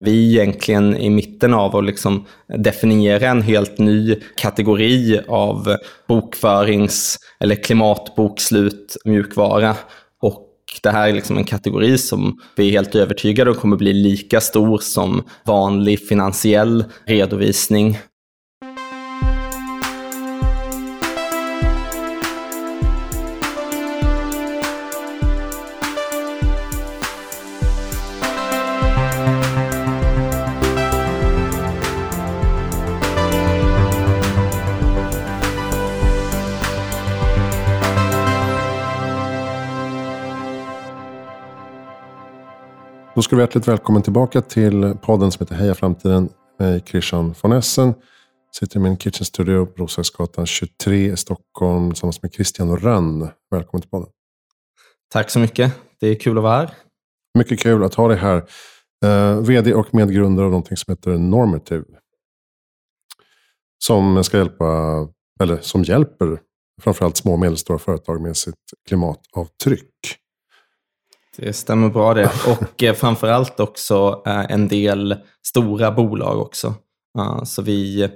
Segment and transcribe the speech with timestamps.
[0.00, 2.24] Vi är egentligen i mitten av att liksom
[2.58, 5.76] definiera en helt ny kategori av
[6.08, 9.76] bokförings eller klimatbokslut mjukvara.
[10.22, 10.48] Och
[10.82, 14.40] det här är liksom en kategori som vi är helt övertygade om kommer bli lika
[14.40, 17.98] stor som vanlig finansiell redovisning.
[43.28, 46.28] Ska vi hjärtligt välkommen tillbaka till podden som heter Heja Framtiden
[46.58, 47.94] med Christian von Essen.
[48.52, 53.28] Sitter i min kitchen studio på Roslagsgatan 23 i Stockholm tillsammans med Christian Rönn.
[53.50, 54.08] Välkommen till podden.
[55.12, 55.72] Tack så mycket.
[56.00, 56.70] Det är kul att vara här.
[57.38, 58.36] Mycket kul att ha dig här.
[59.04, 61.84] Uh, VD och medgrundare av någonting som heter Normative.
[63.84, 64.64] Som ska hjälpa,
[65.40, 66.40] eller som hjälper
[66.82, 68.54] framförallt små och medelstora företag med sitt
[68.88, 70.18] klimatavtryck.
[71.40, 72.30] Det stämmer bra det.
[72.46, 76.74] Och eh, framförallt också eh, en del stora bolag också.
[77.18, 78.08] Eh, så vi,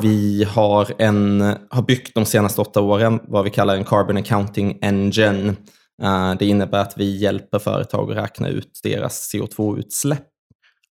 [0.00, 4.78] vi har, en, har byggt de senaste åtta åren vad vi kallar en Carbon Accounting
[4.82, 5.54] Engine.
[6.02, 10.28] Eh, det innebär att vi hjälper företag att räkna ut deras CO2-utsläpp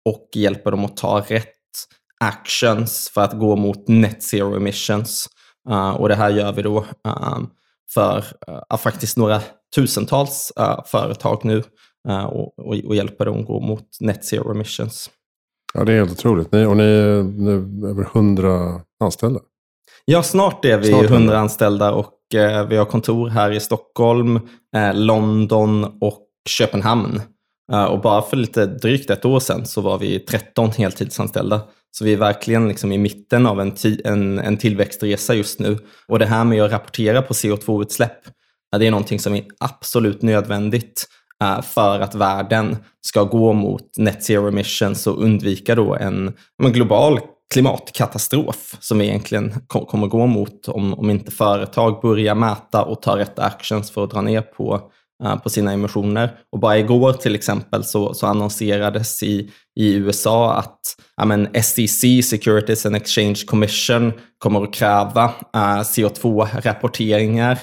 [0.05, 1.53] och hjälper dem att ta rätt
[2.19, 5.29] actions för att gå mot net zero emissions.
[5.69, 6.85] Eh, och det här gör vi då
[7.93, 8.25] för
[8.71, 9.41] uh, faktiskt några
[9.75, 11.63] tusentals uh, företag nu
[12.09, 15.09] uh, och, och, och, hjälper dem gå mot net zero emissions.
[15.73, 16.51] Ja, det är helt otroligt.
[16.51, 17.53] Ni, och ni är nu
[17.89, 19.39] över hundra anställda.
[20.05, 22.13] Ja, snart är vi hundra anställda och
[22.69, 24.39] vi har kontor här i Stockholm,
[24.93, 27.21] London och Köpenhamn.
[27.89, 31.61] och bara för lite drygt ett år sedan så var vi 13 heltidsanställda.
[31.91, 35.77] Så vi är verkligen liksom i mitten av en, en, en tillväxtresa just nu.
[36.07, 38.27] Och det här med att rapportera på CO2-utsläpp,
[38.71, 41.07] det är någonting som är absolut nödvändigt
[41.43, 46.33] eh, för att världen ska gå mot net zero emissions och undvika då en,
[46.63, 47.19] en global
[47.53, 53.17] klimatkatastrof som vi egentligen kommer gå mot om, om inte företag börjar mäta och ta
[53.17, 54.91] rätt actions för att dra ner på
[55.23, 56.31] eh, på sina emissioner.
[56.51, 60.79] Och bara igår till exempel så, så annonserades i, i USA att
[61.17, 65.23] ja, men SEC, Securities and Exchange Commission, kommer att kräva
[65.55, 67.57] eh, uh, CO2-rapporteringar uh,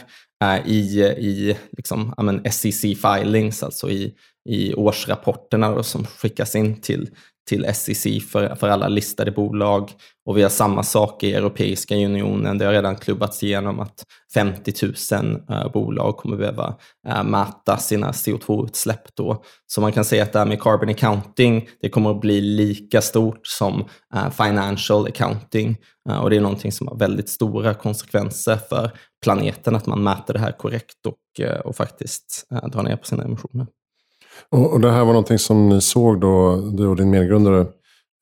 [0.44, 2.14] Eh, i, i liksom,
[2.50, 4.14] SEC filings, alltså i,
[4.48, 7.10] i årsrapporterna då, som skickas in till,
[7.48, 9.90] till SEC för, för alla listade bolag.
[10.26, 12.58] Och vi har samma sak i Europeiska unionen.
[12.58, 14.72] Det har redan klubbats igenom att 50
[15.12, 16.76] 000 uh, bolag kommer behöva
[17.08, 19.44] uh, mäta sina CO2-utsläpp då.
[19.66, 23.00] Så man kan säga att det här med carbon accounting, det kommer att bli lika
[23.00, 23.84] stort som
[24.14, 25.76] uh, financial accounting.
[26.08, 28.90] Eh, och det är någonting som har väldigt stora konsekvenser för
[29.24, 33.66] planeten, att man mäter det här korrekt och, och faktiskt drar ner på sina emissioner.
[34.50, 37.66] Och, och, det här var någonting som ni såg då, du och din medgrundare.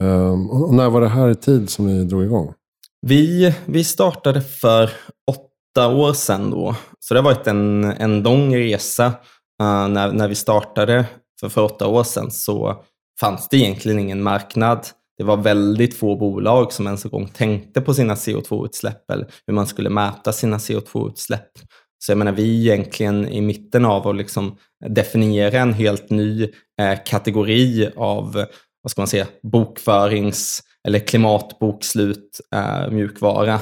[0.04, 2.52] Um, och när var det här i tid som ni drog igång?
[3.06, 4.90] Vi, vi startade för
[5.30, 6.76] åtta år sedan då.
[7.00, 9.06] Så det har varit en, en lång resa.
[9.62, 11.06] Uh, när, när vi startade
[11.40, 12.84] för, för åtta år sedan så
[13.20, 14.86] fanns det egentligen ingen marknad.
[15.18, 19.54] Det var väldigt få bolag som ens en gång tänkte på sina CO2-utsläpp eller hur
[19.54, 21.50] man skulle mäta sina CO2-utsläpp.
[21.98, 24.56] Så jag menar, vi är egentligen i mitten av att liksom
[24.88, 26.42] definiera en helt ny
[26.80, 28.46] eh, kategori av
[28.82, 33.60] vad ska man säga, bokförings eller klimatbokslut eh, mjukvara.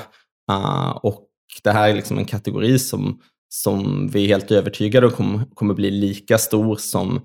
[0.53, 1.27] Uh, och
[1.63, 5.91] det här är liksom en kategori som, som vi är helt övertygade om kommer, bli
[5.91, 7.21] lika stor som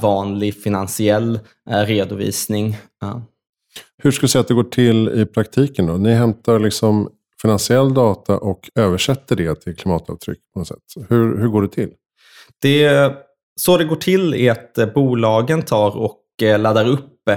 [0.00, 1.38] vanlig finansiell
[1.70, 2.76] redovisning.
[4.02, 5.86] Hur skulle du säga att det går till i praktiken?
[5.86, 5.96] Då?
[5.96, 7.08] Ni hämtar liksom
[7.42, 11.06] finansiell data och översätter det till klimatavtryck på något sätt.
[11.08, 11.90] Hur, hur går det till?
[12.62, 13.12] Det,
[13.60, 17.28] så det går till är att eh, bolagen tar och eh, laddar upp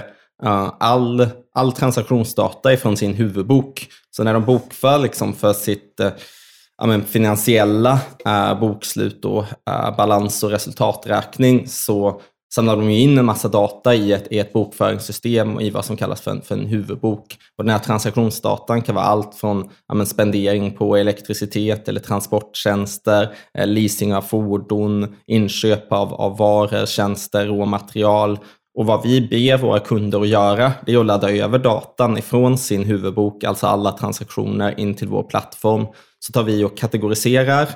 [0.43, 3.87] eh, all, all transaktionsdata ifrån sin huvudbok.
[4.11, 6.01] Så när de bokför liksom för sitt
[6.77, 7.99] ja, finansiella
[8.59, 9.45] bokslut och
[9.97, 12.21] balans och resultaträkning så
[12.57, 16.21] samlar de in en massa data i ett, i ett bokföringssystem i vad som kallas
[16.21, 17.37] för en, för en huvudbok.
[17.57, 23.67] Och den här transaktionsdatan kan vara allt från ja, spendering på elektricitet eller transporttjänster, eh,
[23.67, 28.39] leasing av fordon, inköp av, av varor, tjänster, råmaterial.
[28.77, 32.57] Och vad vi ber våra kunder att göra, det är att ladda över datan ifrån
[32.57, 35.87] sin huvudbok, alltså alla transaktioner, in till vår plattform.
[36.19, 37.67] Så tar vi och kategoriserar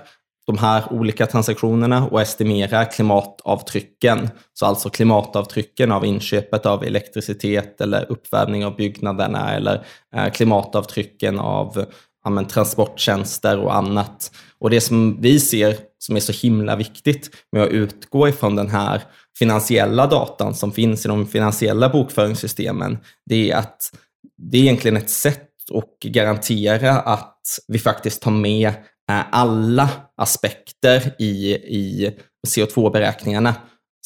[0.47, 4.29] de här olika transaktionerna och estimera klimatavtrycken.
[4.53, 9.85] Så alltså klimatavtrycken av inköpet av elektricitet eller uppvärmning av byggnaderna eller
[10.15, 11.85] eh, klimatavtrycken av
[12.23, 14.31] ja, transporttjänster och annat.
[14.59, 18.69] Och det som vi ser som är så himla viktigt med att utgå ifrån den
[18.69, 19.01] här
[19.39, 23.91] finansiella datan som finns i de finansiella bokföringssystemen, det är att
[24.37, 28.73] det är egentligen ett sätt att garantera att vi faktiskt tar med
[29.11, 32.11] Eh, alla aspekter i, i
[32.47, 33.55] CO2-beräkningarna.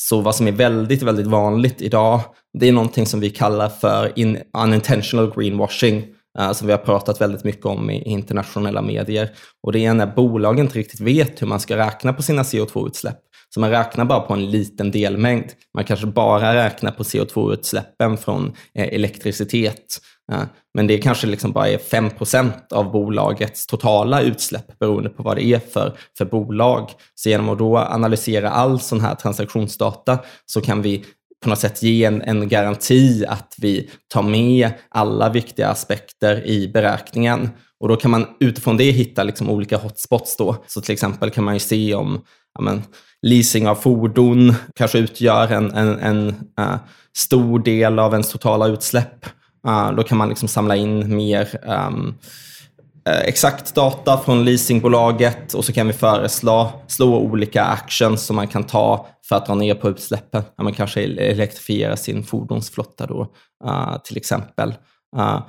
[0.02, 2.22] Så vad som är väldigt, väldigt vanligt idag,
[2.60, 6.06] det är någonting som vi kallar för in, unintentional greenwashing,
[6.40, 9.30] uh, som vi har pratat väldigt mycket om i internationella medier.
[9.64, 13.18] Och det är när bolagen inte riktigt vet hur man ska räkna på sina CO2-utsläpp.
[13.50, 15.52] Så man räknar bara på en liten delmängd.
[15.74, 20.00] Man kanske bara räknar på CO2-utsläppen från eh, elektricitet.
[20.74, 22.10] Men det kanske liksom bara är 5
[22.72, 26.90] av bolagets totala utsläpp beroende på vad det är för, för bolag.
[27.16, 31.06] Så genom att då analysera all sån här transaktionsdata så kan vi
[31.44, 36.68] på något sätt ge en, en garanti att vi tar med alla viktiga aspekter i
[36.68, 37.50] beräkningen.
[37.80, 40.38] Och då kan man utifrån det hitta liksom olika hotspots.
[40.38, 40.64] Då.
[40.68, 42.22] Så till exempel kan man ju se om
[42.58, 42.84] ja men,
[43.22, 46.28] leasing av fordon kanske utgör en, en, en
[46.60, 46.76] uh,
[47.18, 49.26] stor del av ens totala utsläpp.
[49.68, 51.48] Uh, då kan man liksom samla in mer
[51.88, 52.16] um,
[53.06, 58.64] exakt data från leasingbolaget och så kan vi föreslå slå olika actions som man kan
[58.64, 60.44] ta för att dra ner på utsläppen.
[60.56, 63.22] Ja, man kanske elektrifiera sin fordonsflotta då,
[63.66, 64.74] uh, till exempel.
[65.18, 65.40] Uh,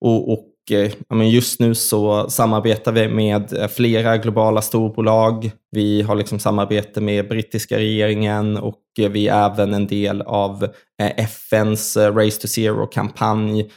[0.00, 5.50] och, och eh, men just nu så samarbetar vi med flera globala storbolag.
[5.70, 10.64] Vi har liksom samarbete med brittiska regeringen och vi är även en del av
[11.02, 13.70] eh, FNs eh, Race to Zero-kampanj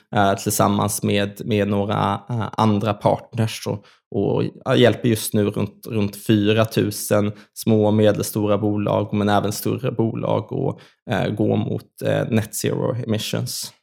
[0.43, 2.19] tillsammans med, med några
[2.57, 3.67] andra partners
[4.15, 4.43] och,
[4.77, 6.91] hjälper just nu runt, runt 4 000
[7.53, 10.53] små och medelstora bolag men även större bolag
[11.09, 11.85] att gå mot
[12.29, 13.73] net zero emissions.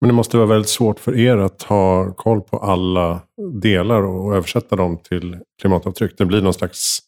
[0.00, 3.20] Men det måste vara väldigt svårt för er att ha koll på alla
[3.62, 6.18] delar och översätta dem till klimatavtryck.
[6.18, 6.98] Det blir någon slags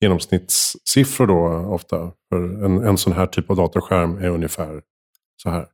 [0.00, 2.12] genomsnittssiffror då ofta.
[2.28, 4.80] För en, en sån här typ av datorskärm är ungefär
[5.42, 5.66] så här.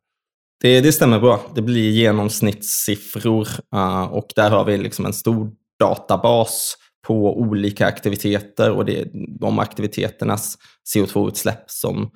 [0.61, 1.41] Det, det stämmer bra.
[1.55, 5.51] Det blir genomsnittssiffror uh, och där har vi liksom en stor
[5.85, 6.77] databas
[7.07, 9.09] på olika aktiviteter och det är
[9.41, 10.59] de aktiviteternas
[10.95, 12.11] CO2-utsläpp som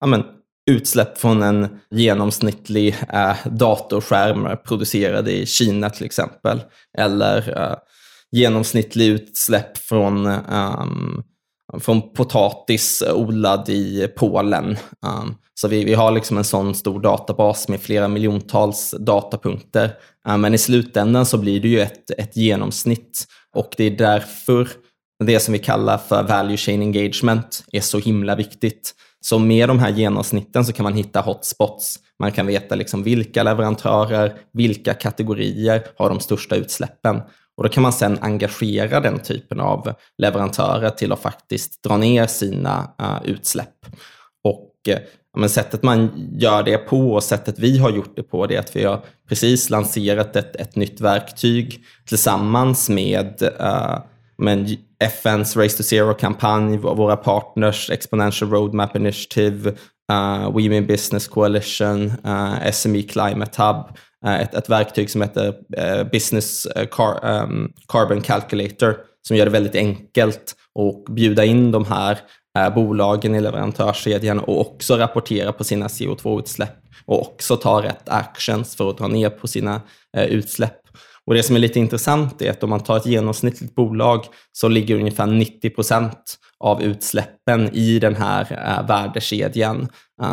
[0.00, 0.24] ja, men,
[0.70, 6.60] utsläpp från en genomsnittlig eh, datorskärm producerad i Kina till exempel.
[6.98, 7.76] Eller eh,
[8.30, 11.22] genomsnittlig utsläpp från, ähm,
[11.80, 14.76] från potatis odlad i Polen.
[15.06, 19.92] Um, så vi, vi har liksom en sån stor databas med flera miljontals datapunkter.
[20.28, 24.68] Eh, men i slutändan så blir det ju ett, ett genomsnitt och det är därför
[25.24, 28.94] det som vi kallar för value chain engagement är så himla viktigt.
[29.20, 31.98] Så med de här genomsnitten så kan man hitta hotspots.
[32.18, 37.20] Man kan veta liksom vilka leverantörer, vilka kategorier har de största utsläppen.
[37.56, 42.26] Och då kan man sedan engagera den typen av leverantörer till att faktiskt dra ner
[42.26, 43.86] sina uh, utsläpp.
[44.44, 44.98] Och eh,
[45.38, 48.60] men sättet man gör det på och sättet vi har gjort det på det är
[48.60, 53.98] att vi har precis lanserat ett, ett nytt verktyg tillsammans med eh, uh,
[54.38, 59.70] men FNs Race to Zero-kampanj, våra partners, Exponential Roadmap Initiative,
[60.12, 63.76] uh, Women Business Coalition, eh, uh, SME Climate Hub,
[64.26, 68.96] uh, ett, ett, verktyg som heter uh, Business Car, um, Carbon Calculator
[69.26, 72.18] som gör det väldigt enkelt att bjuda in de här
[72.58, 78.76] Eh, bolagen i leverantörskedjan och också rapportera på sina CO2-utsläpp och också ta rätt actions
[78.76, 79.80] för att dra ner på sina
[80.16, 80.78] eh, utsläpp.
[81.26, 84.68] Och Det som är lite intressant är att om man tar ett genomsnittligt bolag så
[84.68, 89.88] ligger ungefär 90 procent av utsläppen i den här eh, värdekedjan.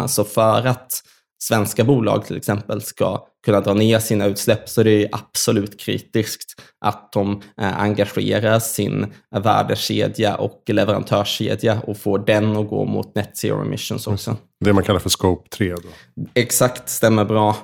[0.07, 1.01] Så för att
[1.43, 6.61] svenska bolag till exempel ska kunna dra ner sina utsläpp så är det absolut kritiskt
[6.85, 13.37] att de äh, engagerar sin värdekedja och leverantörskedja och får den att gå mot net
[13.37, 14.37] zero emissions också.
[14.65, 15.89] Det man kallar för scope 3 då?
[16.33, 17.55] Exakt, stämmer bra.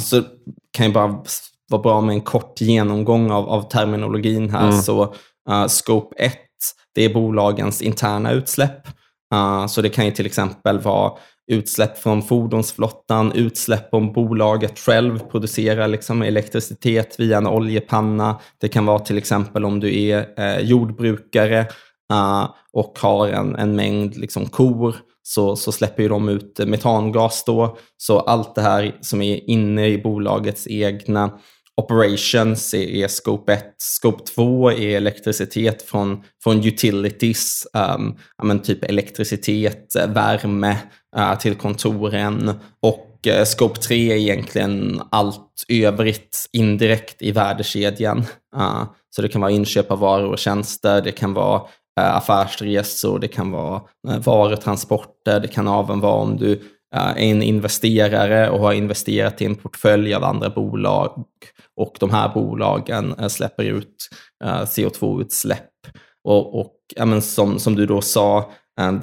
[0.00, 0.22] Så
[0.72, 1.24] kan jag bara
[1.70, 4.68] vara bra med en kort genomgång av, av terminologin här.
[4.68, 4.82] Mm.
[4.82, 5.14] Så
[5.50, 6.32] uh, Scope 1,
[6.94, 8.88] det är bolagens interna utsläpp.
[9.68, 11.12] Så det kan ju till exempel vara
[11.46, 18.40] utsläpp från fordonsflottan, utsläpp om bolaget själv producerar liksom elektricitet via en oljepanna.
[18.60, 21.60] Det kan vara till exempel om du är eh, jordbrukare
[22.12, 27.44] eh, och har en, en mängd liksom, kor så, så släpper ju de ut metangas
[27.44, 27.78] då.
[27.96, 31.38] Så allt det här som är inne i bolagets egna
[31.76, 33.74] operations är, scope 1.
[33.78, 37.66] Scope 2 är elektricitet från, från utilities,
[37.96, 40.76] um, men typ elektricitet, eh, värme
[41.18, 42.52] uh, till kontoren.
[42.82, 48.18] Och uh, scope 3 är egentligen allt övrigt indirekt i värdekedjan.
[48.56, 48.84] Uh,
[49.16, 51.62] så det kan vara inköp av varor och tjänster, det kan vara
[52.00, 53.80] affärsresor, det kan vara
[54.24, 56.62] varutransporter, det kan även vara om du
[56.94, 61.24] Eh, en investerare och har investerat i en portfölj av andra bolag
[61.76, 64.08] och de här bolagen eh, släpper ut
[64.44, 65.70] eh, CO2-utsläpp.
[66.24, 68.52] Och, och ja, men som, som du då sa,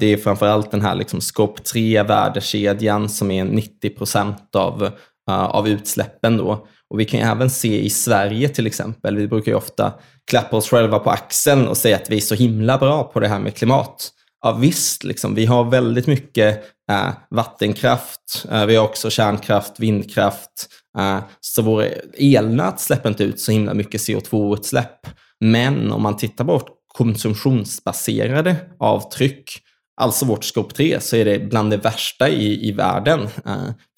[0.00, 4.90] det är framförallt den här liksom scope 3-värdekedjan som är 90 procent av,
[5.26, 6.36] av utsläppen.
[6.36, 6.66] Då.
[6.90, 9.92] Och vi kan även se i Sverige till exempel, vi brukar ju ofta
[10.30, 13.28] klappa oss själva på axeln och säga att vi är så himla bra på det
[13.28, 14.12] här med klimat.
[14.42, 20.68] Ja visst, liksom, vi har väldigt mycket äh, vattenkraft, äh, vi har också kärnkraft, vindkraft,
[20.98, 21.86] äh, så vår
[22.18, 25.06] elnät släpper inte ut så himla mycket CO2-utsläpp.
[25.40, 29.50] Men om man tittar på vårt konsumtionsbaserade avtryck,
[30.00, 33.28] alltså vårt scope 3, så är det bland det värsta i, i världen.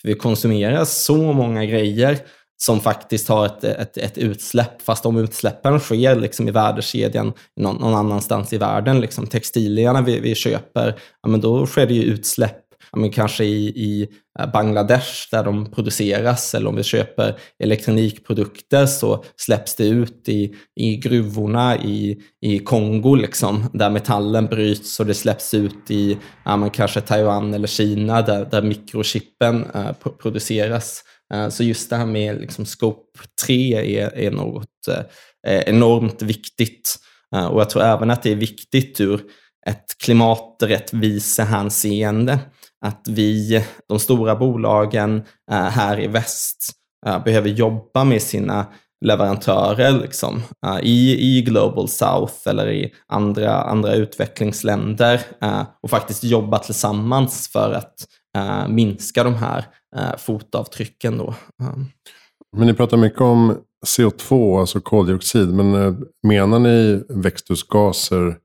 [0.03, 2.19] För vi konsumerar så många grejer
[2.64, 7.76] som faktiskt har ett, ett, ett utsläpp, fast de utsläppen sker liksom i värdekedjan någon,
[7.76, 9.00] någon annanstans i världen.
[9.00, 13.44] Liksom textilierna vi, vi köper, ja, men då sker det ju utsläpp ja, men kanske
[13.44, 19.87] i, i eh, Bangladesh där de produceras eller om vi köper elektronikprodukter så släpps det
[19.87, 25.90] ut i, i gruvorna i, i Kongo liksom, där metallen bryts och det släpps ut
[25.90, 29.92] i ja, men kanske Taiwan eller Kina där, där mikrochippen eh,
[30.23, 31.04] produceras.
[31.35, 34.88] Eh, så just det här med liksom scope 3 är, är något
[35.47, 36.97] eh, enormt viktigt.
[37.37, 39.21] Eh, och jag tror även att det är viktigt ur
[39.67, 42.38] ett klimaträttvisehänseende
[42.87, 46.71] att vi, de stora bolagen eh, här i väst,
[47.25, 48.67] behöver jobba med sina
[49.05, 50.43] leverantörer liksom,
[50.83, 55.21] i, i Global South eller i andra, andra utvecklingsländer
[55.83, 57.95] och faktiskt jobba tillsammans för att
[58.69, 59.64] minska de här
[60.19, 61.19] fotavtrycken.
[61.19, 61.35] Då.
[62.57, 65.49] Men ni pratar mycket om CO2, alltså koldioxid.
[65.55, 68.37] Men eh, menar ni växthusgaser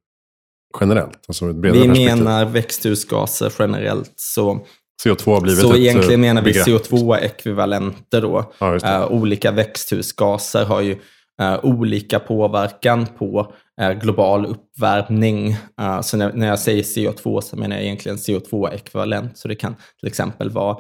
[0.79, 1.20] generellt?
[1.27, 2.06] Alltså ett vi perspektiv?
[2.06, 4.13] menar växthusgaser generellt.
[4.15, 4.65] Så
[5.06, 8.53] CO2 har blivit Så ett egentligen menar vi CO2-ekvivalenter då.
[8.60, 10.98] Ja, uh, olika växthusgaser har ju
[11.39, 15.51] Eh, olika påverkan på eh, global uppvärmning.
[15.81, 19.38] Eh, så när, när, jag säger CO2 så menar jag egentligen CO2-ekvivalent.
[19.38, 20.77] Så det kan till exempel vara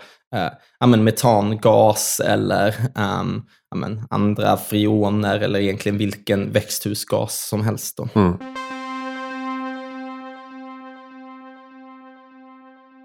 [0.97, 3.41] metangas eller ehm,
[4.09, 7.97] andra freoner eller egentligen vilken växthusgas som helst.
[7.97, 8.07] Då.
[8.15, 8.37] Mm.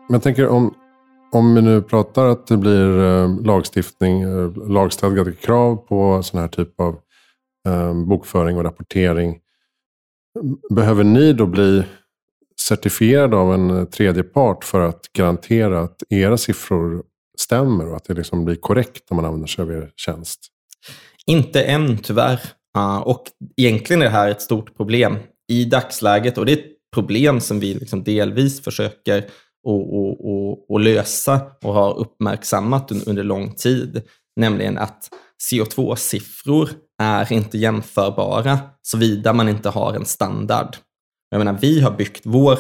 [0.09, 0.75] Men jag tänker om,
[1.33, 4.25] om vi nu pratar att det blir lagstiftning,
[4.69, 7.04] lagstadgade krav på sån här typ av
[7.69, 9.39] Ehm, bokföring och rapportering.
[10.75, 11.85] Behöver ni då bli
[12.61, 17.03] certifierade av en eh, tredje part för att garantera att era siffror
[17.39, 20.41] stämmer och att det liksom blir korrekt när man använder sig av er tjänst?
[21.27, 22.41] Inte än tyvärr.
[22.79, 23.25] Uh, och
[23.57, 25.17] egentligen är det här ett stort problem
[25.49, 29.19] i dagsläget och det är ett problem som vi liksom delvis försöker
[30.69, 34.03] att lösa och har uppmärksammat under lång tid.
[34.37, 35.11] Nämligen att
[35.51, 36.69] CO2-siffror
[37.03, 40.77] är inte jämförbara såvida man inte har en standard.
[41.31, 42.59] Jag menar, vi har byggt vår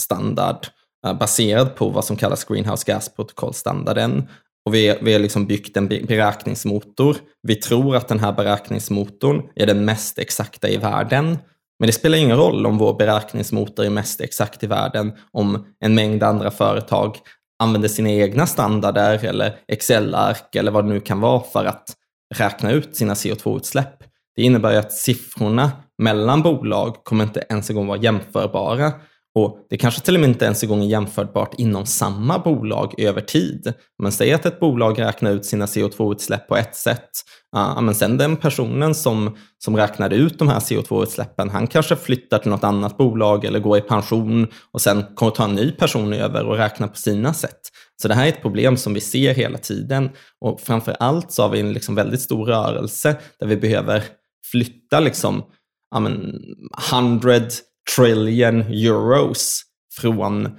[0.00, 0.66] standard
[1.06, 4.28] eh, baserad på vad som kallas Greenhouse Gas-protokollstandarden.
[4.66, 7.16] Och vi, vi har liksom byggt en beräkningsmotor.
[7.42, 11.38] Vi tror att den här beräkningsmotorn är den mest exakta i världen.
[11.78, 15.94] Men det spelar ingen roll om vår beräkningsmotor är mest exakt i världen om en
[15.94, 17.18] mängd andra företag
[17.62, 21.96] använder sina egna standarder eller Excel-ark eller vad det nu kan vara för att
[22.40, 24.04] räkna ut sina CO2-utsläpp.
[24.36, 28.92] Det innebär ju att siffrorna mellan bolag kommer inte ens en gång vara jämförbara.
[29.34, 32.94] Och Det kanske till och med inte ens en gång är jämförbart inom samma bolag
[32.98, 33.72] över tid.
[34.02, 37.10] Men säg att ett bolag räknar ut sina CO2-utsläpp på ett sätt.
[37.56, 42.38] Uh, men sen den personen som, som räknade ut de här CO2-utsläppen, han kanske flyttar
[42.38, 46.12] till något annat bolag eller går i pension och sen kommer ta en ny person
[46.12, 47.60] över och räkna på sina sätt.
[48.02, 50.10] Så det här är ett problem som vi ser hela tiden
[50.40, 54.04] och framför allt så har vi en liksom väldigt stor rörelse där vi behöver
[54.50, 55.38] flytta liksom,
[55.96, 56.34] I mean,
[56.92, 57.40] 100
[57.96, 59.62] trillion euros
[60.00, 60.58] från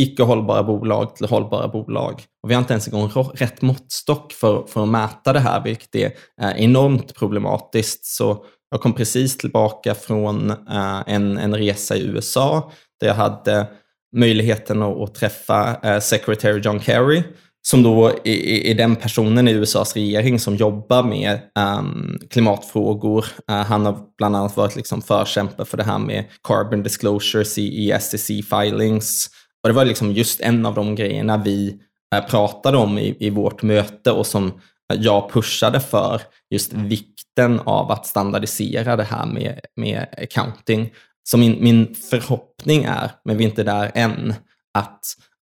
[0.00, 2.22] icke hållbara bolag till hållbara bolag.
[2.42, 5.64] Och vi har inte ens en gång rätt måttstock för, för att mäta det här,
[5.64, 6.12] vilket är
[6.42, 8.04] eh, enormt problematiskt.
[8.04, 13.66] Så jag kom precis tillbaka från eh, en, en resa i USA där jag hade
[14.16, 17.22] möjligheten att, att träffa eh, Secretary John Kerry
[17.66, 21.40] som då är, är, den personen i USAs regering som jobbar med
[21.78, 23.26] um, klimatfrågor.
[23.50, 27.62] Uh, han har bland annat varit liksom förkämpe för det här med carbon disclosures i,
[27.62, 29.30] i SEC filings.
[29.62, 31.80] Och det var liksom just en av de grejerna vi
[32.14, 34.60] uh, pratade om i, i vårt möte och som
[34.94, 36.20] jag pushade för
[36.50, 40.90] just vikten av att standardisera det här med, med accounting.
[41.30, 44.34] Så min, min förhoppning är, men vi är inte där än,
[44.74, 45.00] att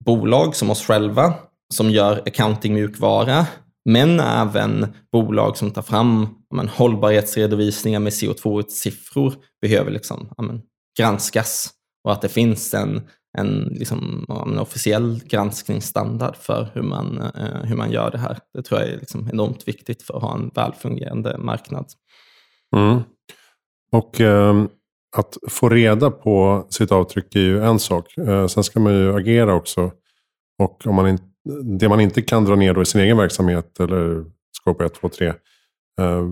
[0.04, 1.34] bolag som oss själva
[1.74, 3.46] som gör accounting-mjukvara,
[3.84, 10.62] men även bolag som tar fram men, hållbarhetsredovisningar med CO2-siffror behöver liksom, men,
[10.98, 11.70] granskas
[12.04, 13.02] och att det finns en,
[13.38, 18.38] en, liksom, en officiell granskningsstandard för hur man, eh, hur man gör det här.
[18.54, 21.86] Det tror jag är liksom enormt viktigt för att ha en välfungerande marknad.
[22.76, 23.00] Mm.
[23.92, 24.68] Och ehm,
[25.18, 28.18] att få reda på sitt avtryck är ju en sak.
[28.18, 29.90] Eh, sen ska man ju agera också.
[30.62, 31.18] Och om man in,
[31.78, 35.08] det man inte kan dra ner då i sin egen verksamhet eller skapa 1, 2,
[35.08, 35.34] 3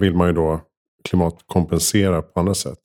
[0.00, 0.60] vill man ju då
[1.04, 2.78] klimatkompensera på andra sätt.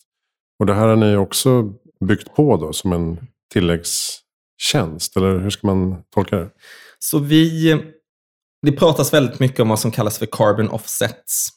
[0.60, 1.74] Och det här har ni också
[2.06, 3.20] byggt på då som en
[3.54, 5.18] tilläggstjänst?
[5.18, 6.50] Eller hur ska man tolka det?
[7.00, 7.74] Så vi,
[8.62, 11.50] det pratas väldigt mycket om vad som kallas för carbon offsets.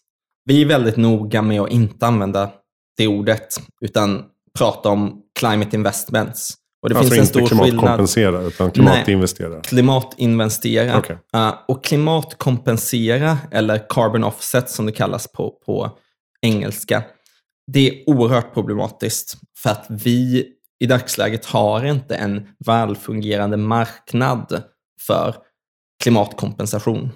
[0.45, 2.51] Vi är väldigt noga med att inte använda
[2.97, 3.49] det ordet,
[3.81, 4.25] utan
[4.59, 6.55] prata om climate investments.
[6.83, 8.47] Och det alltså finns en inte stor klimatkompensera, skillnad.
[8.47, 9.49] utan klimatinvestera?
[9.49, 10.99] Nej, klimatinvestera.
[10.99, 11.17] Okay.
[11.37, 15.99] Uh, och klimatkompensera, eller carbon offset som det kallas på, på
[16.41, 17.05] engelska,
[17.73, 19.35] det är oerhört problematiskt.
[19.59, 20.47] För att vi
[20.81, 24.63] i dagsläget har inte en välfungerande marknad
[25.07, 25.37] för
[26.03, 27.11] klimatkompensation.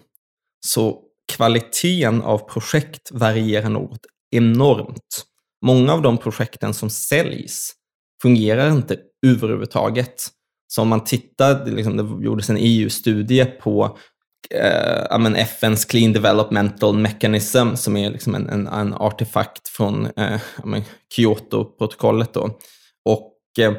[0.67, 1.03] Så
[1.33, 4.01] kvaliteten av projekt varierar något
[4.31, 5.27] enormt.
[5.65, 7.73] Många av de projekten som säljs
[8.23, 10.29] fungerar inte överhuvudtaget.
[10.69, 13.99] Så om man tittar, liksom, det gjordes en EU-studie på
[14.51, 20.41] eh, FNs Clean Developmental Mechanism som är liksom en, en, en artefakt från eh,
[21.15, 22.37] Kyoto-protokollet.
[23.05, 23.73] Och Eh,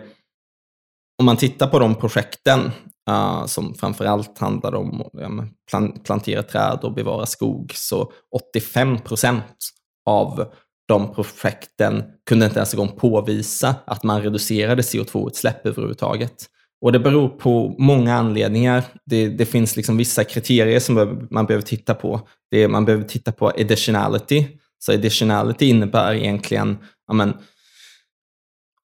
[1.19, 2.71] om man tittar på de projekten
[3.09, 8.11] uh, som framförallt handlar om att plantera träd och bevara skog, så
[8.53, 9.69] 85 procent
[10.05, 10.53] av
[10.87, 16.45] de projekten kunde inte ens en gång påvisa att man reducerade CO2-utsläpp överhuvudtaget.
[16.81, 18.83] Och det beror på många anledningar.
[19.05, 22.27] Det, det finns liksom vissa kriterier som man behöver titta på.
[22.51, 24.47] Det, man behöver titta på additionality.
[24.79, 26.77] Så additionality innebär egentligen,
[27.11, 27.33] amen,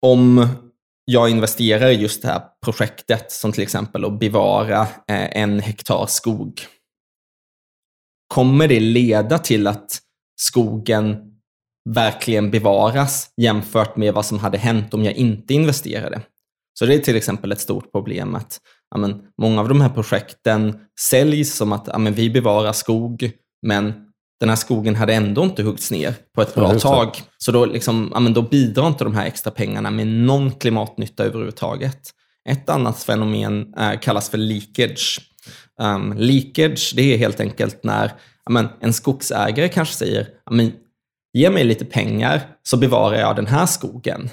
[0.02, 0.48] om
[1.04, 6.06] jag investerar i just det här projektet, som till exempel att bevara eh, en hektar
[6.06, 6.60] skog.
[8.26, 9.98] Kommer det leda till att
[10.40, 11.29] skogen
[11.88, 16.20] verkligen bevaras jämfört med vad som hade hänt om jag inte investerade?
[16.78, 19.88] Så det är till exempel ett stort problem att ja, men, många av de här
[19.88, 23.30] projekten säljs som att ja, men, vi bevarar skog,
[23.66, 23.92] men
[24.40, 27.22] den här skogen hade ändå inte huggits ner på ett bra ja, tag.
[27.38, 31.24] Så då, liksom, ja, men då bidrar inte de här extra pengarna med någon klimatnytta
[31.24, 32.00] överhuvudtaget.
[32.48, 35.20] Ett annat fenomen äh, kallas för leakage.
[35.80, 38.12] Um, leakage det är helt enkelt när
[38.44, 40.72] ja, men, en skogsägare kanske säger ja, men,
[41.32, 44.30] ge mig lite pengar så bevarar jag den här skogen.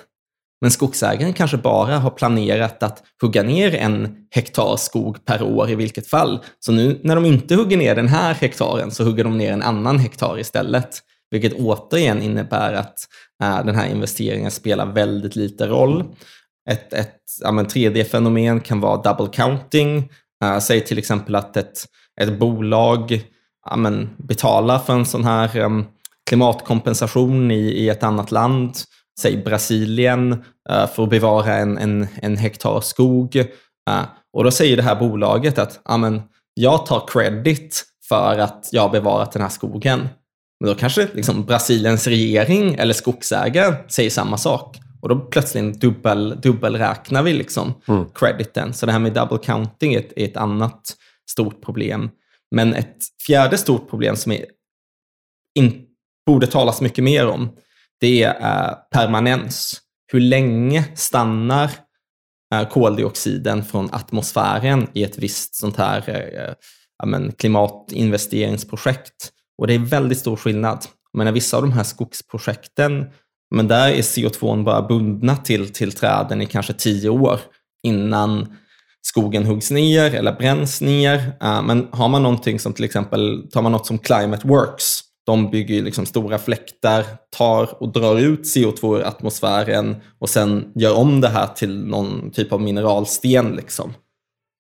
[0.62, 5.75] Men skogsägaren kanske bara har planerat att hugga ner en hektar skog per år i
[5.75, 6.39] vilket fall.
[6.60, 9.62] Så nu när de inte hugger ner den här hektaren så hugger de ner en
[9.62, 10.99] annan hektar istället.
[11.31, 12.99] Vilket återigen innebär att
[13.43, 16.03] äh, den här investeringen spelar väldigt lite roll.
[16.69, 20.10] Ett, ett ja, 3D-fenomen kan vara double counting.
[20.43, 21.86] Äh, säg till exempel att ett,
[22.21, 23.21] ett bolag
[23.69, 25.86] ja, men, betalar för en sån här um,
[26.27, 28.77] klimatkompensation i, i ett annat land
[29.19, 30.31] säg Brasilien
[30.71, 33.35] uh, för att bevara en, en, en hektar skog.
[33.89, 36.21] Uh, och då säger det här bolaget att amen,
[36.53, 40.09] jag tar credit för att jag har bevarat den här skogen.
[40.59, 44.77] Men då kanske liksom Brasiliens regering eller skogsägare säger samma sak.
[45.01, 48.05] Och då plötsligt dubbel, dubbelräknar vi liksom mm.
[48.13, 48.73] crediten.
[48.73, 50.81] Så det här med double counting är ett, är ett annat
[51.31, 52.09] stort problem.
[52.55, 54.45] Men ett fjärde stort problem som är
[55.59, 55.87] in,
[56.27, 57.49] borde talas mycket mer om,
[57.99, 59.81] det är eh, permanens.
[60.11, 61.71] Hur länge stannar
[62.53, 69.31] eh, koldioxiden från atmosfären i ett visst sånt här eh, eh klimatinvesteringsprojekt?
[69.57, 70.85] Och det är väldigt stor skillnad.
[71.13, 73.05] Men vissa av de här skogsprojekten,
[73.55, 77.39] men där är CO2 bara bundna till, till träden i kanske tio år
[77.83, 78.55] innan
[79.01, 81.33] skogen huggs ner eller bränns ner.
[81.63, 85.81] Men har man någonting som till exempel, tar man något som Climate Works, de bygger
[85.81, 87.05] liksom stora fläktar,
[87.37, 92.31] tar och drar ut CO2 ur atmosfären och sen gör om det här till någon
[92.31, 93.55] typ av mineralsten.
[93.55, 93.93] Liksom.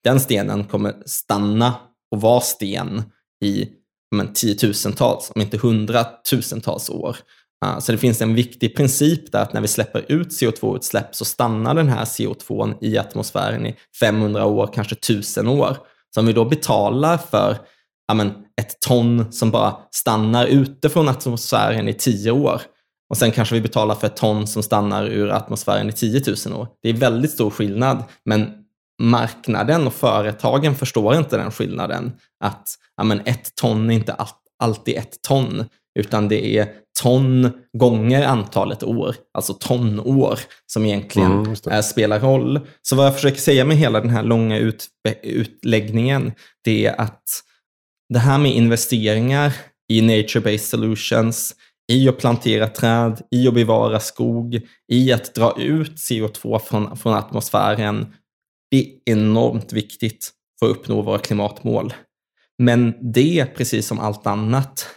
[0.03, 1.73] Den stenen kommer stanna
[2.11, 3.03] och vara sten
[3.43, 3.69] i
[4.15, 7.17] men, tiotusentals, om inte hundratusentals år.
[7.65, 11.25] Ah, så det finns en viktig princip där att när vi släpper ut CO2-utsläpp så
[11.25, 15.77] stannar den här CO2 i atmosfären i 500 år, kanske 1000 år.
[16.13, 17.57] Så om vi då betalar för
[18.07, 22.61] ja, men, ett ton som bara stannar ute från atmosfären i 10 år
[23.09, 26.59] och sen kanske vi betalar för ett ton som stannar ur atmosfären i 10 000
[26.59, 26.67] år.
[26.81, 28.51] Det är väldigt stor skillnad, men
[29.01, 32.11] marknaden och företagen förstår inte den skillnaden.
[32.43, 34.15] Att ja, men ett ton är inte
[34.59, 35.65] alltid ett ton,
[35.99, 36.67] utan det är
[37.01, 42.59] ton gånger antalet år, alltså tonår, som egentligen mm, är, spelar roll.
[42.81, 44.87] Så vad jag försöker säga med hela den här långa ut,
[45.23, 46.31] utläggningen,
[46.63, 47.23] det är att
[48.09, 49.53] det här med investeringar
[49.89, 51.55] i nature-based solutions,
[51.91, 57.13] i att plantera träd, i att bevara skog, i att dra ut CO2 från, från
[57.13, 58.13] atmosfären,
[58.71, 61.93] det är enormt viktigt för att uppnå våra klimatmål.
[62.57, 64.87] Men det, precis som allt annat,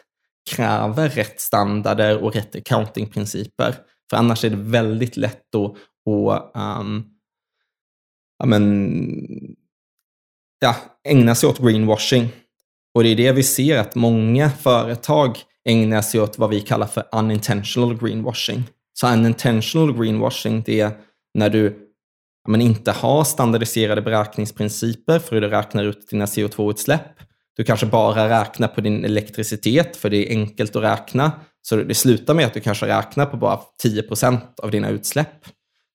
[0.50, 3.74] kräver rätt standarder och rätt accountingprinciper.
[4.10, 5.70] För annars är det väldigt lätt att,
[6.06, 7.04] att um,
[8.38, 9.56] ja, men,
[10.60, 10.76] ja,
[11.08, 12.28] ägna sig åt greenwashing.
[12.94, 16.86] Och det är det vi ser att många företag ägnar sig åt vad vi kallar
[16.86, 18.64] för unintentional greenwashing.
[18.92, 20.92] Så unintentional greenwashing, det är
[21.34, 21.86] när du
[22.48, 27.18] men inte har standardiserade beräkningsprinciper för hur du räknar ut dina CO2-utsläpp.
[27.56, 31.32] Du kanske bara räknar på din elektricitet för det är enkelt att räkna.
[31.62, 35.46] Så det slutar med att du kanske räknar på bara 10% av dina utsläpp.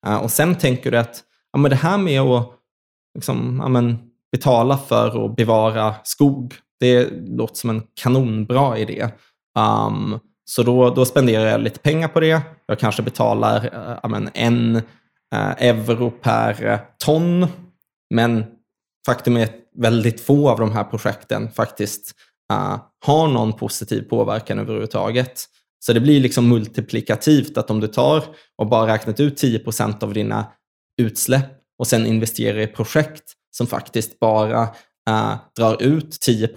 [0.07, 2.51] Eh, och sen tänker du att ja, men det här med att
[3.15, 3.97] liksom, ja, men,
[4.31, 9.09] betala för att bevara skog, det låter som en kanonbra idé.
[9.59, 12.41] Um, så då, då spenderar jag lite pengar på det.
[12.65, 17.47] Jag kanske betalar uh, men, en uh, euro per eh, ton.
[18.13, 18.45] Men
[19.05, 22.11] faktum är att väldigt få av de här projekten faktiskt
[22.53, 25.45] uh, har någon positiv påverkan överhuvudtaget.
[25.79, 28.23] Så det blir liksom multiplikativt att om du tar
[28.57, 30.51] och bara räknat ut 10% av dina
[31.01, 34.69] utsläpp och sen investerar i projekt som faktiskt bara
[35.09, 36.49] uh, drar ut 10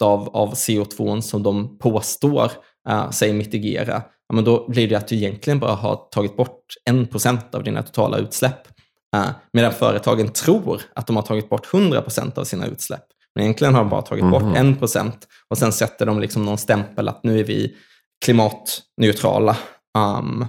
[0.00, 2.50] av, av CO2 som de påstår
[2.90, 6.64] uh, sig mitigera, ja, men då blir det att du egentligen bara har tagit bort
[6.90, 8.68] 1% av dina totala utsläpp.
[9.16, 13.04] Uh, medan företagen tror att de har tagit bort 100% av sina utsläpp.
[13.34, 14.74] Men egentligen har de bara tagit bort mm.
[14.74, 14.80] 1
[15.48, 17.76] och sen sätter de liksom någon stämpel att nu är vi
[18.24, 19.56] klimatneutrala.
[19.98, 20.46] Um,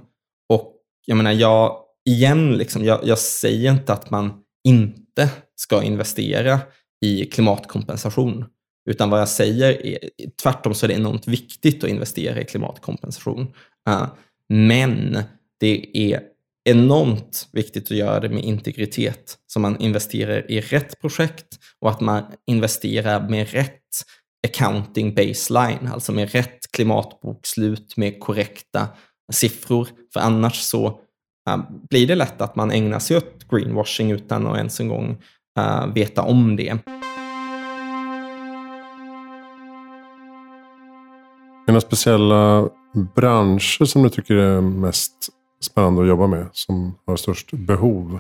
[0.50, 0.74] och
[1.06, 4.34] jag menar, jag, igen, liksom, jag, jag säger inte att man
[4.64, 6.60] inte ska investera
[7.02, 8.46] i klimatkompensation.
[8.90, 10.00] Utan vad jag säger är
[10.44, 13.54] tvärtom så är det enormt viktigt att investera i klimatkompensation.
[13.88, 14.08] Eh,
[14.50, 15.20] men
[15.60, 16.22] det är
[16.64, 19.38] enormt viktigt att göra det med integritet.
[19.48, 23.82] Så man investerar i rätt projekt och att man investerar med rätt
[24.48, 28.88] accounting baseline, alltså med rätt klimatbokslut med korrekta
[29.34, 29.88] siffror.
[30.14, 31.00] För annars så
[31.50, 31.58] eh,
[31.90, 35.24] blir det lätt att man ägnar sig åt greenwashing utan att ens en gång
[35.60, 36.78] uh, veta om det.
[41.68, 42.70] Några speciella
[43.16, 45.30] branscher som du tycker är mest
[45.62, 46.50] spännande att jobba med?
[46.54, 48.20] Som har störst behov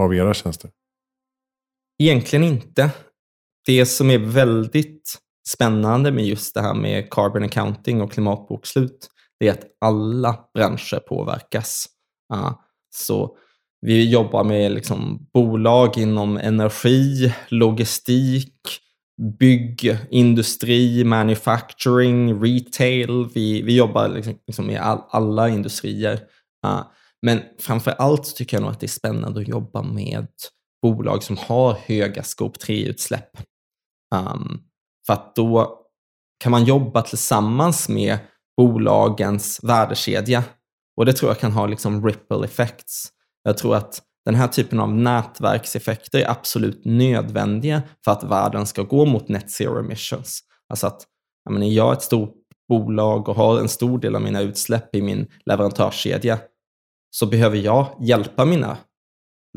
[0.00, 0.70] av era tjänster?
[1.98, 2.90] Egentligen inte.
[3.66, 9.08] Det som är väldigt spännande med just det här med carbon accounting och klimatbokslut,
[9.40, 11.86] det är att alla branscher påverkas.
[12.34, 12.52] Uh,
[12.90, 13.36] så
[13.80, 18.52] vi jobbar med liksom bolag inom energi, logistik,
[19.38, 23.28] bygg, industri, manufacturing, retail.
[23.34, 26.20] Vi, vi jobbar liksom, liksom all, alla industrier.
[26.66, 26.82] Uh,
[27.22, 30.26] men framför allt tycker jag nog att det är spännande att jobba med
[30.82, 33.30] bolag som har höga scope 3-utsläpp.
[34.14, 34.60] Um, ehm,
[35.06, 35.78] för att då
[36.40, 38.18] kan man jobba tillsammans med
[38.56, 40.44] bolagens värdekedja.
[40.96, 43.12] Och det tror jag kan ha liksom ripple effects.
[43.42, 48.82] Jag tror att den här typen av nätverkseffekter är absolut nödvändiga för att världen ska
[48.82, 50.40] gå mot net zero emissions.
[50.68, 51.06] Alltså att
[51.44, 52.34] jag, menar, jag är ett stort
[52.68, 56.38] bolag och har en stor del av mina utsläpp i min leverantörskedja
[57.10, 58.76] så behöver jag hjälpa mina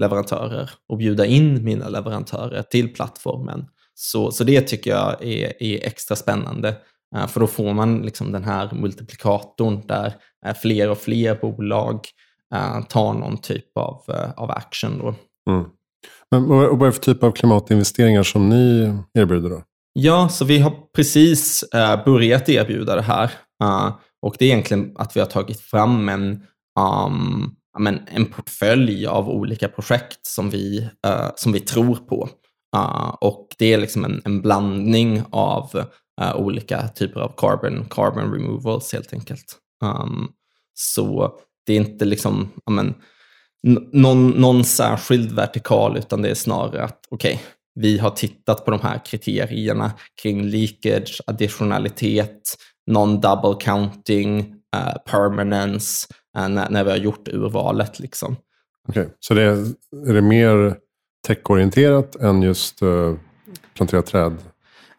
[0.01, 3.65] leverantörer och bjuda in mina leverantörer till plattformen.
[3.93, 6.75] Så, så det tycker jag är, är extra spännande.
[7.15, 10.13] Eh, för då får man liksom den här multiplikatorn där
[10.45, 11.99] eh, fler och fler bolag
[12.55, 14.97] uh, tar någon typ av, uh, av action.
[14.97, 15.15] Då.
[15.51, 15.69] Mm.
[16.31, 19.49] Men vad är det för typ av klimatinvesteringar som ni erbjuder?
[19.49, 19.63] Då?
[19.93, 23.31] Ja, så vi har precis uh, börjat erbjuda det här.
[24.21, 26.43] och det är egentligen att vi har tagit fram en,
[26.79, 30.89] um, men en portfölj av olika projekt som vi,
[31.35, 32.29] som vi tror på.
[33.21, 35.83] Och det är liksom en, en blandning av
[36.35, 39.57] olika typer av carbon, carbon removals helt enkelt.
[39.83, 40.31] Um,
[40.73, 41.33] så
[41.65, 42.93] det är inte liksom, amen,
[43.91, 47.45] någon, någon särskild vertikal, utan det är snarare att okej, okay,
[47.75, 52.41] vi har tittat på de här kriterierna kring leakage, additionalitet,
[52.91, 54.39] non-double counting,
[54.75, 57.99] uh, permanence, uh, när, när, vi har gjort urvalet.
[57.99, 58.35] Liksom.
[58.87, 59.13] Okej, okay.
[59.19, 59.57] så det är,
[60.09, 60.75] är det mer
[61.27, 63.17] techorienterat än just eh, uh,
[63.73, 64.37] plantera träd?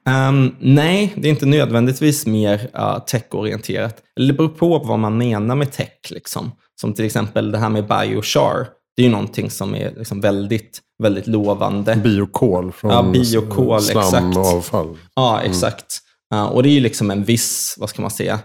[0.09, 4.03] Um, nej, det är inte nödvändigtvis mer uh, techorienterat.
[4.17, 6.11] Det beror på vad man menar med tech.
[6.11, 6.53] Liksom.
[6.81, 8.67] Som till exempel det här med biochar.
[8.97, 11.97] Det är ju någonting som är liksom väldigt, väldigt lovande.
[11.97, 14.37] Biokol från ja, biokol, slam exakt.
[14.37, 14.97] och avfall.
[15.15, 15.51] Ja, mm.
[15.51, 15.99] exakt.
[16.35, 16.45] Mm.
[16.45, 18.39] Uh, och det är ju liksom en viss, vad ska man säga,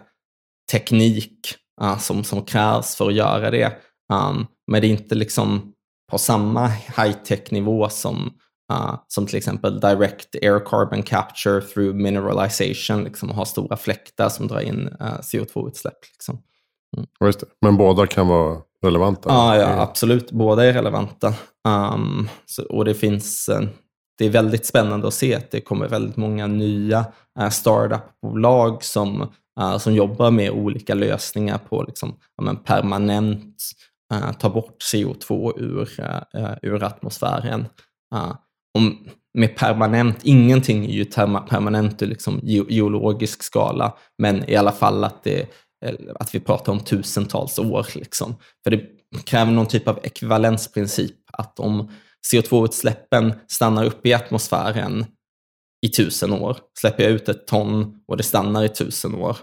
[0.72, 3.72] teknik uh, som, som krävs för att göra det.
[4.14, 5.74] Um, men det är inte liksom
[6.12, 8.32] på samma high-tech-nivå som,
[8.72, 14.30] uh, som till exempel direct air carbon capture through mineralization, liksom, och ha stora fläktar
[14.30, 16.00] som drar in uh, CO2-utsläpp.
[16.12, 16.42] Liksom.
[16.98, 17.34] Mm.
[17.62, 19.30] Men båda kan vara relevanta?
[19.32, 20.32] Ah, ja, absolut.
[20.32, 21.34] Båda är relevanta.
[21.68, 23.70] Um, så, och det finns uh,
[24.18, 27.06] det är väldigt spännande att se att det kommer väldigt många nya
[27.40, 29.32] uh, startup-bolag som,
[29.80, 33.56] som jobbar med olika lösningar på liksom, ja, permanent
[34.40, 35.90] ta bort CO2 ur,
[36.62, 37.66] ur atmosfären.
[38.78, 41.06] Om, med permanent, ingenting är ju
[41.50, 45.40] permanent i liksom geologisk skala, men i alla fall att, det,
[45.86, 47.88] eh, att vi pratar om tusentals år.
[47.96, 48.36] Liksom.
[48.64, 48.82] För det
[49.26, 51.92] kräver någon typ av ekvivalensprincip, att om
[52.34, 55.06] CO2-utsläppen stannar upp i atmosfären
[55.86, 59.38] i tusen år, släpper jag ut ett ton och det stannar i tusen år.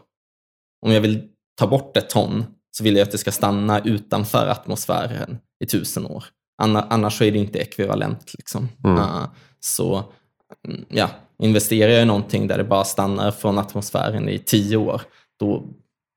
[0.87, 2.45] Om jag vill ta bort ett ton
[2.77, 6.25] så vill jag att det ska stanna utanför atmosfären i tusen år.
[6.59, 8.35] Annars så är det inte ekvivalent.
[8.35, 8.69] Liksom.
[8.85, 8.97] Mm.
[8.97, 9.27] Uh,
[9.61, 10.13] så
[10.69, 15.03] mm, ja, investerar jag i någonting där det bara stannar från atmosfären i tio år,
[15.41, 15.67] då,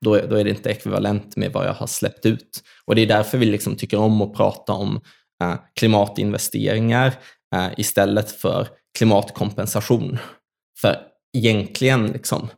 [0.04, 2.62] då, då är det inte ekvivalent med vad jag har släppt ut.
[2.84, 5.00] Och Det är därför vi liksom tycker om att prata om
[5.44, 7.06] uh, klimatinvesteringar
[7.54, 10.18] uh, istället för klimatkompensation.
[10.80, 10.96] För
[11.36, 12.48] egentligen, liksom,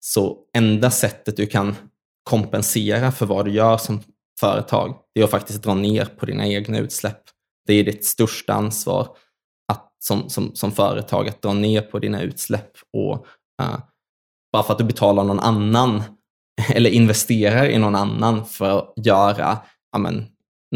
[0.00, 1.76] så enda sättet du kan
[2.22, 4.00] kompensera för vad du gör som
[4.40, 7.22] företag, det är att faktiskt dra ner på dina egna utsläpp.
[7.66, 9.16] Det är ditt största ansvar
[9.72, 12.72] att, som, som, som företag att dra ner på dina utsläpp.
[12.92, 13.26] Och
[13.62, 13.78] uh,
[14.52, 16.02] Bara för att du betalar någon annan
[16.74, 19.58] eller investerar i någon annan för att göra
[19.96, 20.26] amen,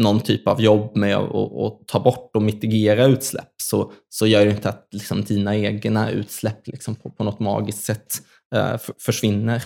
[0.01, 4.51] någon typ av jobb med att, ta bort och mitigera utsläpp så, så gör det
[4.51, 8.13] inte att liksom, dina egna utsläpp liksom, på, på något magiskt sätt
[8.55, 9.63] uh, försvinner.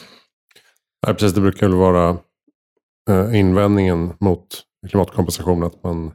[1.08, 2.18] Nej, precis, det brukar väl vara
[3.34, 4.48] invändningen mot
[4.88, 6.12] klimatkompensation att man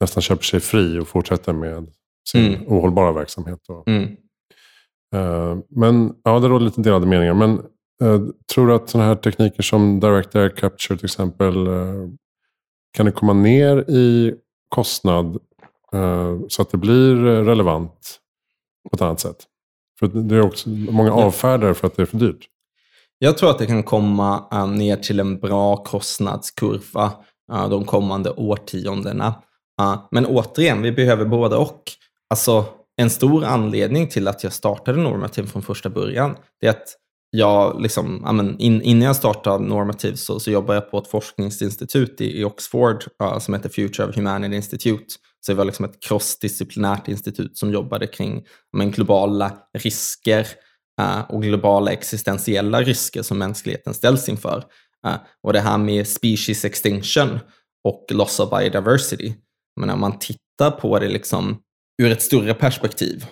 [0.00, 1.86] nästan köper sig fri och fortsätter med
[2.28, 2.68] sin mm.
[2.68, 3.60] ohållbara verksamhet.
[3.86, 4.16] Mm.
[5.14, 7.34] Eh, men ja, det råder lite delade meningar.
[7.34, 7.58] Men
[8.02, 8.20] eh,
[8.54, 12.08] tror du att sådana här tekniker som direct air capture till exempel eh,
[12.96, 14.34] kan det komma ner i
[14.68, 15.38] kostnad
[15.92, 18.20] eh, så att det blir relevant
[18.90, 19.44] på ett annat sätt?
[19.98, 22.48] För det är också många avfärdar för att det är för dyrt.
[23.18, 27.12] Jag tror att det kan komma uh, ner till en bra kostnadskurva
[27.52, 29.34] uh, de kommande årtiondena.
[29.80, 31.82] Eh, men återigen, vi behöver både och.
[32.30, 32.64] Alltså,
[32.96, 36.96] en stor anledning till att jag startade Normative från första början, det är att
[37.30, 42.20] jag, liksom, amen, in, innan jag startade Normative så, så jobbade jag på ett forskningsinstitut
[42.20, 43.04] i, i Oxford
[43.40, 45.04] som heter Future of Humanity Institute.
[45.40, 50.46] Så det var liksom ett crossdisciplinärt institut som jobbade kring globala risker
[51.00, 54.64] Eh, och globala existentiella risker som mänskligheten ställs inför.
[55.06, 57.38] Eh, och det här med species extinction
[57.84, 59.32] och loss of biodiversity.
[59.80, 61.60] Men om man tittar på det liksom
[62.02, 63.26] ur ett större perspektiv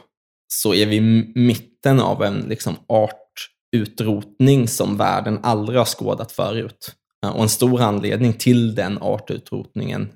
[0.48, 6.92] så är vi i mitten av en liksom artutrotning som världen aldrig har skådat förut.
[7.24, 10.08] Eh, och en stor anledning till den artutrotningen,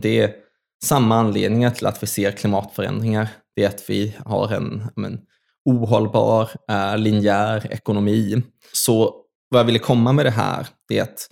[0.00, 0.34] det är
[0.84, 3.28] samma anledningar till att vi ser klimatförändringar.
[3.56, 4.88] Det är att vi har en
[5.66, 8.42] ohållbar eh, linjär ekonomi.
[8.72, 9.14] Så
[9.48, 11.28] vad jag ville komma med det här är att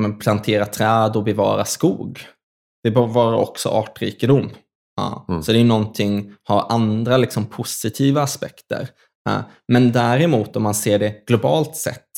[0.00, 2.20] men, plantera träd och bevara skog.
[2.82, 4.50] Det bevarar också artrikedom.
[4.96, 5.26] Ja.
[5.28, 5.42] Mm.
[5.42, 8.88] Så det är någonting, har andra liksom, positiva aspekter.
[9.24, 9.42] Ja.
[9.68, 12.10] Men däremot om man ser det globalt sett,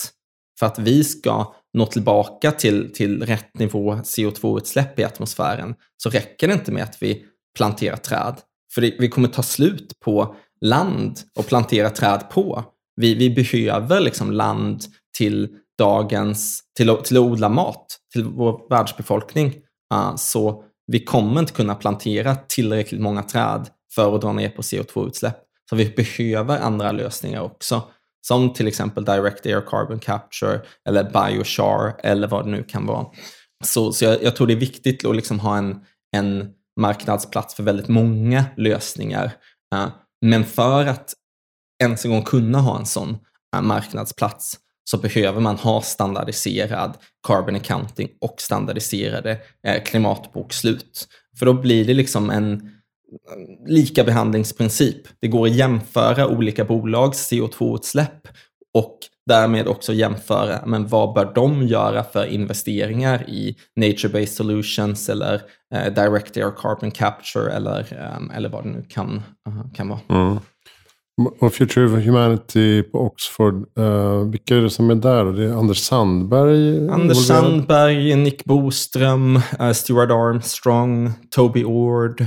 [0.59, 6.49] för att vi ska nå tillbaka till, till rätt nivå CO2-utsläpp i atmosfären, så räcker
[6.49, 7.25] det inte med att vi
[7.57, 8.35] planterar träd.
[8.75, 12.65] För det, vi kommer ta slut på land att plantera träd på.
[12.97, 14.85] Vi, vi behöver liksom land
[15.19, 19.55] till dagens, till, till att odla mat till vår världsbefolkning.
[19.95, 24.63] Uh, så vi kommer inte kunna plantera tillräckligt många träd för att dra ner på
[24.63, 25.37] CO2-utsläpp.
[25.71, 27.83] Så vi behöver andra lösningar också,
[28.27, 33.07] som till exempel Direct Air Carbon Capture eller Biochar eller vad det nu kan vara.
[33.65, 35.81] Så, så jag, jag tror det är viktigt att liksom ha en,
[36.17, 39.33] en marknadsplats för väldigt många lösningar.
[39.75, 39.89] Uh,
[40.21, 41.15] men för att
[41.83, 43.19] ens en gång kunna ha en sån
[43.57, 44.59] eh, marknadsplats
[44.91, 51.09] så behöver man ha standardiserad carbon accounting och standardiserade eh, klimatbokslut.
[51.39, 52.61] För då blir det liksom en eh,
[53.67, 55.09] lika behandlingsprincip.
[55.21, 58.29] Det går att jämföra olika bolags CO2-utsläpp
[58.75, 65.35] och därmed också jämföra men vad bör de göra för investeringar i nature-based solutions eller
[65.35, 70.01] eh, direct air carbon capture eller, um, eller vad det nu kan, uh, kan vara.
[70.09, 70.39] Mm.
[71.41, 75.25] Och Future of Humanity på Oxford, uh, vilka är det som är där?
[75.25, 76.91] Det är Anders Sandberg?
[76.91, 82.27] Anders Sandberg, Nick Boström, uh, Stuart Armstrong, Toby Ord,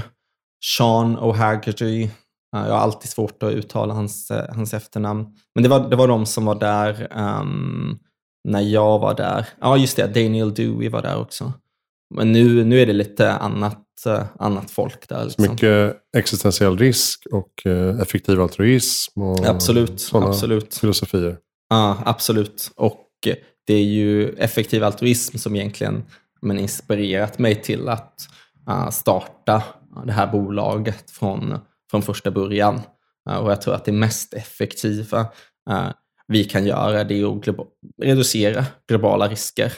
[0.77, 2.09] Sean O'Haggerty.
[2.51, 5.27] Jag har alltid svårt att uttala hans, eh, hans efternamn.
[5.55, 7.99] Men det var, det var de som var där um,
[8.47, 9.47] när jag var där.
[9.61, 10.07] Ja, just det.
[10.07, 11.53] Daniel Dewey var där också.
[12.15, 15.25] Men nu, nu är det lite annat, uh, annat folk där.
[15.25, 15.43] Liksom.
[15.43, 20.77] Mycket existentiell risk och uh, effektiv altruism och absolut, sådana absolut.
[20.77, 21.37] filosofier.
[21.69, 22.71] Ja, absolut.
[22.75, 23.07] Och
[23.67, 26.03] det är ju effektiv altruism som egentligen
[26.41, 28.15] men, inspirerat mig till att
[28.69, 29.63] uh, starta
[30.05, 31.57] det här bolaget från
[31.91, 32.81] från första början.
[33.29, 35.19] Eh, och jag tror att det mest effektiva
[35.69, 35.89] eh,
[36.27, 37.67] vi kan göra det är att
[38.01, 39.73] reducera globala risker.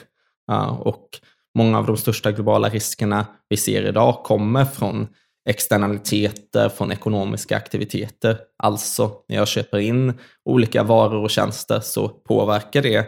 [0.51, 1.09] Eh, och
[1.57, 5.07] många av de största globala riskerna vi ser idag kommer från
[5.49, 8.37] externaliteter från ekonomiska aktiviteter.
[8.63, 10.13] Alltså, när jag köper in
[10.45, 13.07] olika varor och tjänster så påverkar det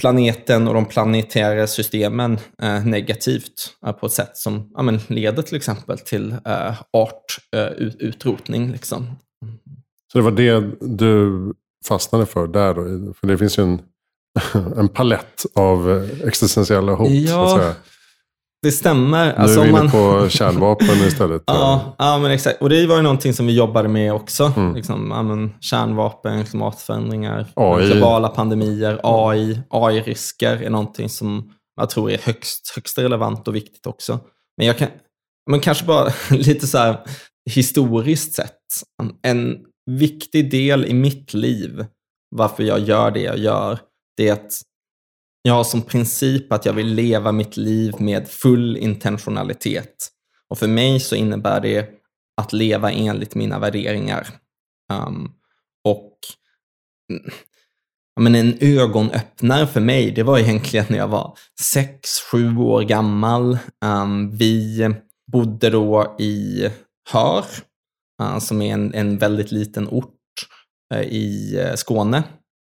[0.00, 5.42] planeten och de planetära systemen eh, negativt eh, på ett sätt som ja, men leder
[5.42, 8.64] till exempel till eh, artutrotning.
[8.64, 9.16] Eh, liksom.
[10.12, 11.52] Så det var det du
[11.88, 13.14] fastnade för där då?
[13.14, 13.80] För det finns ju en,
[14.76, 17.10] en palett av existentiella hot.
[17.10, 17.74] Ja,
[18.62, 19.26] det stämmer.
[19.26, 19.90] Nu alltså, är vi inne man...
[19.90, 21.42] på kärnvapen istället.
[21.46, 22.62] ja, ja, men exakt.
[22.62, 24.52] Och det var ju någonting som vi jobbade med också.
[24.56, 24.74] Mm.
[24.74, 27.86] Liksom, ja, men, kärnvapen, klimatförändringar, AI.
[27.86, 33.86] globala pandemier, AI, AI-risker är någonting som jag tror är högst, högst relevant och viktigt
[33.86, 34.20] också.
[34.56, 34.88] Men jag kan,
[35.50, 37.00] men kanske bara lite så här
[37.50, 38.60] historiskt sett.
[39.22, 39.56] En
[39.90, 41.86] viktig del i mitt liv,
[42.36, 43.78] varför jag gör det jag gör,
[44.16, 44.62] det är att
[45.42, 50.08] jag har som princip att jag vill leva mitt liv med full intentionalitet.
[50.48, 51.88] Och för mig så innebär det
[52.36, 54.28] att leva enligt mina värderingar.
[54.92, 55.32] Um,
[55.84, 56.18] och
[58.20, 63.58] men en ögonöppnare för mig, det var egentligen när jag var sex, sju år gammal.
[63.84, 64.90] Um, vi
[65.32, 66.68] bodde då i
[67.12, 67.44] Hör,
[68.22, 70.14] uh, som är en, en väldigt liten ort
[70.94, 72.22] uh, i eh, Skåne.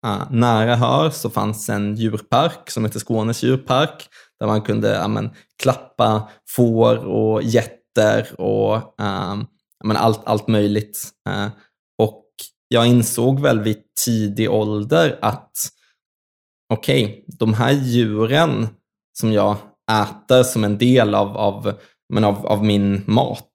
[0.05, 4.07] Uh, nära här så fanns en djurpark som hette Skånes djurpark
[4.39, 5.29] där man kunde ja, men,
[5.63, 9.35] klappa får och getter och uh,
[9.83, 11.09] men, allt, allt möjligt.
[11.29, 11.47] Uh,
[11.97, 12.25] och
[12.67, 15.51] jag insåg väl vid tidig ålder att
[16.73, 18.67] okej, okay, de här djuren
[19.19, 19.57] som jag
[19.91, 21.73] äter som en del av, av,
[22.13, 23.51] men av, av min mat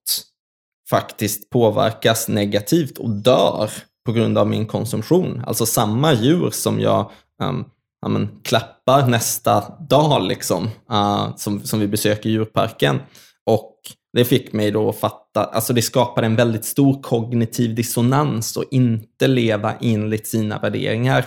[0.91, 3.71] faktiskt påverkas negativt och dör
[4.07, 5.43] på grund av min konsumtion.
[5.47, 7.11] Alltså samma djur som jag
[7.43, 7.65] um,
[8.03, 12.99] ja, men, klappar nästa dag liksom, uh, som, som vi besöker djurparken.
[13.47, 13.77] Och
[14.13, 18.65] det fick mig då att fatta, alltså det skapade en väldigt stor kognitiv dissonans och
[18.71, 21.25] inte leva enligt sina värderingar.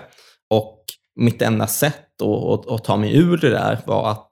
[0.49, 0.79] Och
[1.15, 4.31] mitt enda sätt att, att, att ta mig ur det där var att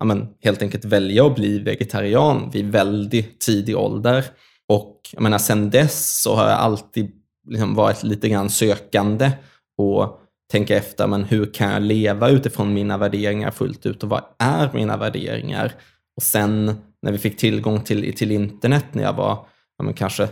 [0.00, 4.24] ja, men, helt enkelt välja att bli vegetarian vid väldigt tidig ålder.
[4.68, 9.32] Och jag menar, sen dess så har jag alltid liksom varit lite grann sökande
[9.78, 14.22] och tänka efter, men hur kan jag leva utifrån mina värderingar fullt ut och vad
[14.38, 15.72] är mina värderingar?
[16.16, 19.46] Och sen när vi fick tillgång till, till internet när jag var
[19.78, 20.28] ja, men kanske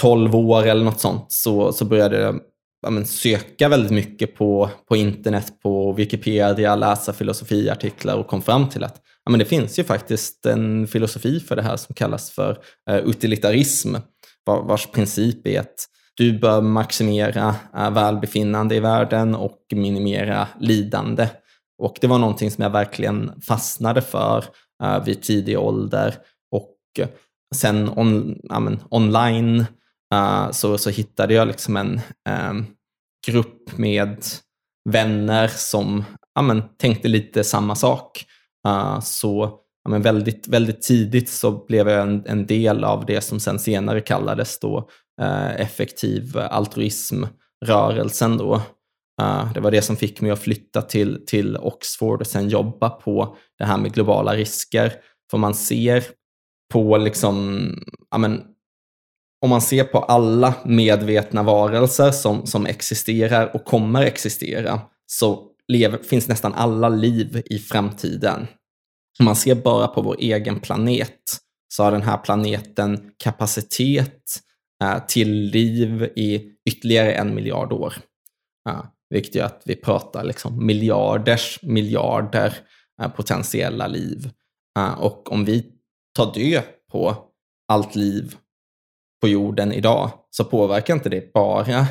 [0.00, 2.40] 12 år eller något sånt så, så började jag
[2.82, 8.68] ja, men söka väldigt mycket på, på internet, på Wikipedia, läsa filosofiartiklar och kom fram
[8.68, 12.30] till att ja, men det finns ju faktiskt en filosofi för det här som kallas
[12.30, 12.58] för
[12.90, 13.94] uh, utilitarism,
[14.46, 21.28] vars princip är att du bör maximera eh, välbefinnande i världen och minimera lidande.
[21.78, 24.44] Och det var någonting som jag verkligen fastnade för
[24.82, 26.14] eh, vid tidig ålder.
[26.50, 26.78] Och
[27.54, 29.64] sen on, ja, men, online
[30.14, 32.66] eh, så, så hittade jag liksom en ehm,
[33.26, 34.24] grupp med
[34.90, 36.04] vänner som
[36.34, 38.24] ja, men, tänkte lite samma sak.
[38.68, 43.20] Uh, så ja, men väldigt, väldigt tidigt så blev jag en, en del av det
[43.20, 44.88] som sen senare kallades då
[45.20, 48.36] Eh, effektiv altruismrörelsen.
[48.36, 48.54] Då.
[49.22, 52.90] Eh, det var det som fick mig att flytta till, till Oxford och sen jobba
[52.90, 54.92] på det här med globala risker.
[55.30, 56.04] För man ser
[56.72, 57.68] på liksom,
[58.10, 58.42] ja, men,
[59.42, 65.98] om man ser på alla medvetna varelser som, som existerar och kommer existera så lever,
[65.98, 68.46] finns nästan alla liv i framtiden.
[69.18, 71.20] Om man ser bara på vår egen planet
[71.68, 74.53] så har den här planeten kapacitet eh,
[74.84, 77.94] Eh, till liv i ytterligare en miljard år.
[78.68, 82.56] Eh, vilket gör att vi pratar liksom miljarders miljarder
[83.02, 84.30] eh, potentiella liv.
[84.98, 85.66] Och om vi
[86.16, 86.62] tar död
[86.92, 87.16] på
[87.68, 88.36] allt liv
[89.20, 91.86] på jorden idag så påverkar inte det bara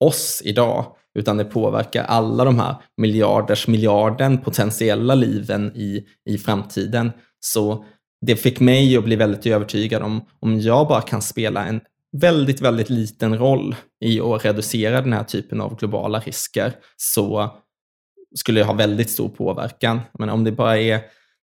[0.00, 7.12] oss idag, utan det påverkar alla de här miljarders miljarden potentiella liven i, i framtiden.
[7.40, 7.84] Så
[8.26, 11.80] det fick mig att bli väldigt övertygad om om jag bara kan spela en
[12.12, 17.50] väldigt, väldigt liten roll i att reducera den här typen av globala risker så
[18.34, 20.00] skulle det ha väldigt stor påverkan.
[20.18, 21.00] Men om det bara är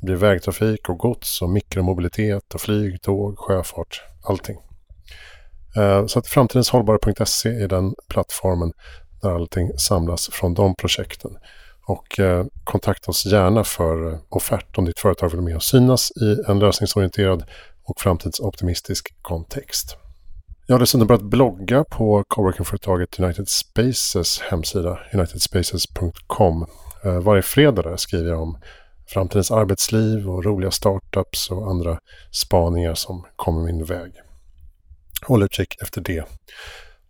[0.00, 4.56] Det blir vägtrafik och gods och mikromobilitet och flyg, tåg, sjöfart, allting.
[5.76, 8.72] Eh, så att framtidenshållbara.se är den plattformen
[9.22, 11.30] där allting samlas från de projekten.
[11.86, 16.10] Och eh, kontakta oss gärna för eh, offert om ditt företag vill med och synas
[16.10, 17.44] i en lösningsorienterad
[17.88, 19.96] och framtidsoptimistisk kontext.
[20.66, 26.66] Jag har dessutom börjat blogga på coworkingföretaget United Spaces hemsida, unitedspaces.com.
[27.04, 28.58] Eh, varje fredag där skriver jag om
[29.06, 31.98] framtidens arbetsliv och roliga startups och andra
[32.30, 34.12] spaningar som kommer min väg.
[35.26, 36.24] Håll utkik efter det.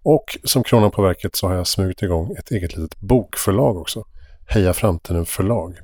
[0.03, 4.05] Och som kronan på verket så har jag smugit igång ett eget litet bokförlag också.
[4.47, 5.79] Heja Framtiden förlag.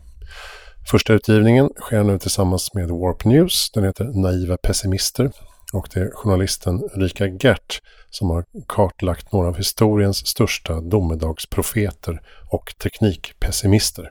[0.91, 3.71] Första utgivningen sker nu tillsammans med Warp News.
[3.71, 5.31] Den heter Naiva pessimister
[5.73, 12.21] och det är journalisten Rika Gert som har kartlagt några av historiens största domedagsprofeter
[12.51, 14.11] och teknikpessimister.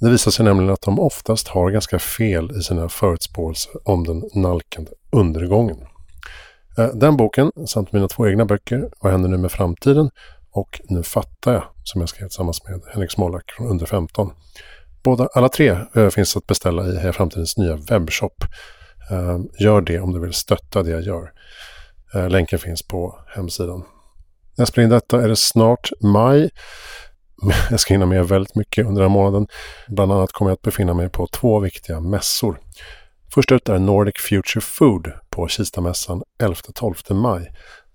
[0.00, 4.22] Det visar sig nämligen att de oftast har ganska fel i sina förutspåelser om den
[4.34, 5.76] nalkande undergången.
[6.78, 10.10] Eh, den boken samt mina två egna böcker, Vad händer nu med framtiden?
[10.50, 14.30] och Nu fattar jag, som jag skrev tillsammans med Henrik Smolak från Under 15.
[15.06, 18.44] Båda, alla tre eh, finns att beställa i Heja Framtidens nya webbshop
[19.10, 21.32] Eh, gör det om du vill stötta det jag gör.
[22.14, 23.78] Eh, länken finns på hemsidan.
[23.78, 26.50] När jag spelar in detta är det snart maj.
[27.70, 29.46] Jag ska hinna med väldigt mycket under den här månaden.
[29.88, 32.60] Bland annat kommer jag att befinna mig på två viktiga mässor.
[33.34, 37.42] Först ut är Nordic Future Food på Kistamässan 11-12 maj.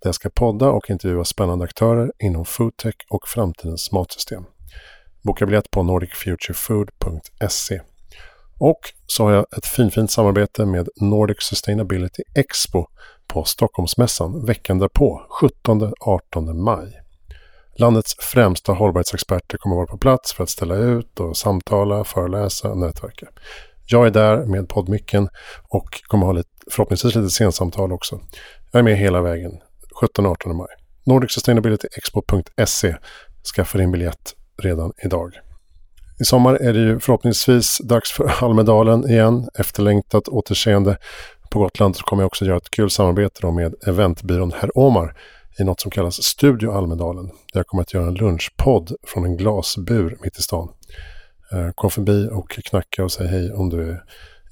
[0.02, 4.44] Där jag ska podda och intervjua spännande aktörer inom foodtech och framtidens matsystem.
[5.24, 7.82] Boka biljett på nordicfuturefood.se.
[8.60, 12.86] Och så har jag ett finfint samarbete med Nordic Sustainability Expo
[13.28, 15.22] på Stockholmsmässan veckan därpå,
[15.66, 17.02] 17-18 maj.
[17.76, 22.78] Landets främsta hållbarhetsexperter kommer vara på plats för att ställa ut och samtala, föreläsa och
[22.78, 23.28] nätverka.
[23.86, 25.30] Jag är där med poddmicken
[25.64, 28.20] och kommer ha lite, förhoppningsvis lite sensamtal också.
[28.72, 29.52] Jag är med hela vägen,
[30.02, 30.68] 17-18 maj.
[31.06, 32.96] NordicSustainabilityExpo.se.
[33.56, 35.34] Skaffa din biljett redan idag.
[36.22, 39.50] I sommar är det ju förhoppningsvis dags för Almedalen igen.
[39.60, 40.98] Efterlängtat återseende.
[41.50, 45.18] På Gotland så kommer jag också göra ett kul samarbete med eventbyrån Herr Omar
[45.60, 47.26] i något som kallas Studio Almedalen.
[47.26, 50.70] Där jag kommer att göra en lunchpodd från en glasbur mitt i stan.
[51.52, 54.04] Eh, Kom förbi och knacka och säg hej om du är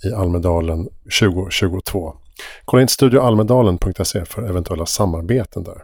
[0.03, 0.87] i Almedalen
[1.21, 2.13] 2022.
[2.65, 5.83] Kolla in studioalmedalen.se för eventuella samarbeten där.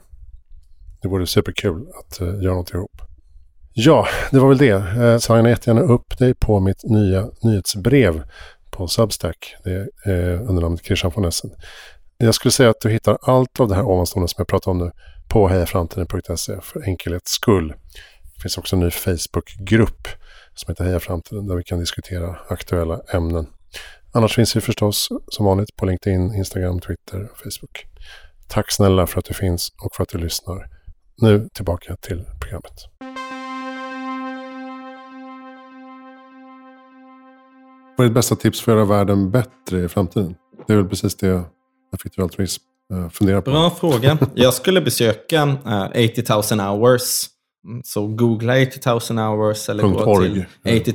[1.02, 3.02] Det vore superkul att eh, göra något ihop.
[3.78, 4.72] Ja, det var väl det.
[4.72, 8.24] Eh, Signa jättegärna upp dig på mitt nya nyhetsbrev
[8.72, 9.56] på Substack.
[9.64, 11.52] Det är eh, under namnet Christian von Essen.
[12.18, 14.78] Jag skulle säga att du hittar allt av det här ovanstående som jag pratar om
[14.78, 14.92] nu
[15.30, 17.74] på hejaframtiden.se för enkelhets skull.
[18.36, 20.08] Det finns också en ny Facebookgrupp
[20.54, 23.48] som heter Heja Framtiden där vi kan diskutera aktuella ämnen.
[24.12, 27.86] Annars finns vi förstås som vanligt på LinkedIn, Instagram, Twitter och Facebook.
[28.48, 30.68] Tack snälla för att du finns och för att du lyssnar.
[31.22, 32.74] Nu tillbaka till programmet.
[37.98, 40.36] Vad är ditt bästa tips för att göra världen bättre i framtiden?
[40.68, 41.44] Det är väl precis det
[41.96, 43.52] Effektiv altruism eh, funderar på.
[43.52, 44.18] Bra fråga.
[44.36, 47.04] Jag skulle besöka uh, eh, 80 000 hours.
[47.68, 50.46] Mm, så googla 80 000 hours eller gå org.
[50.64, 50.94] till 80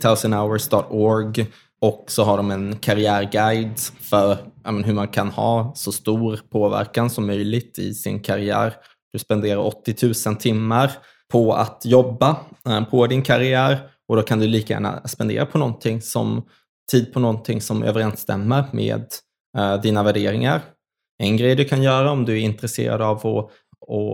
[1.81, 7.11] Och så har de en karriärguide för menar, hur man kan ha så stor påverkan
[7.11, 8.75] som möjligt i sin karriär.
[9.13, 10.91] Du spenderar 80 000 timmar
[11.33, 12.37] på att jobba
[12.69, 13.79] uh, på din karriär
[14.11, 16.43] och då kan du lika gärna spendera på någonting som,
[16.91, 19.07] tid på någonting som överensstämmer med
[19.59, 20.63] uh, dina värderingar.
[21.23, 23.51] En grej du kan göra om du är intresserad av att,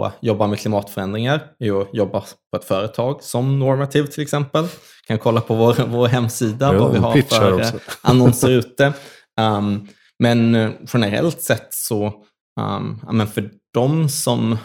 [0.05, 4.63] att jobba med klimatförändringar är att jobba på ett företag som Normative till exempel.
[4.63, 8.93] Du kan kolla på vår, vår hemsida ja, vad vi har för eh, annonser ute.
[9.41, 12.13] Um, men eh, generellt sett så,
[12.61, 14.59] um, för de som,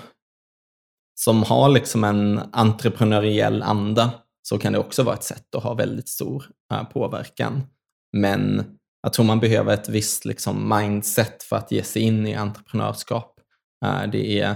[1.20, 4.12] som har liksom en entreprenöriell anda
[4.43, 7.64] så kan det också vara ett sätt att ha väldigt stor uh, påverkan.
[8.12, 8.64] Men
[9.03, 13.39] jag tror man behöver ett visst liksom, mindset för att ge sig in i entreprenörskap.
[13.86, 14.55] Eh, det är,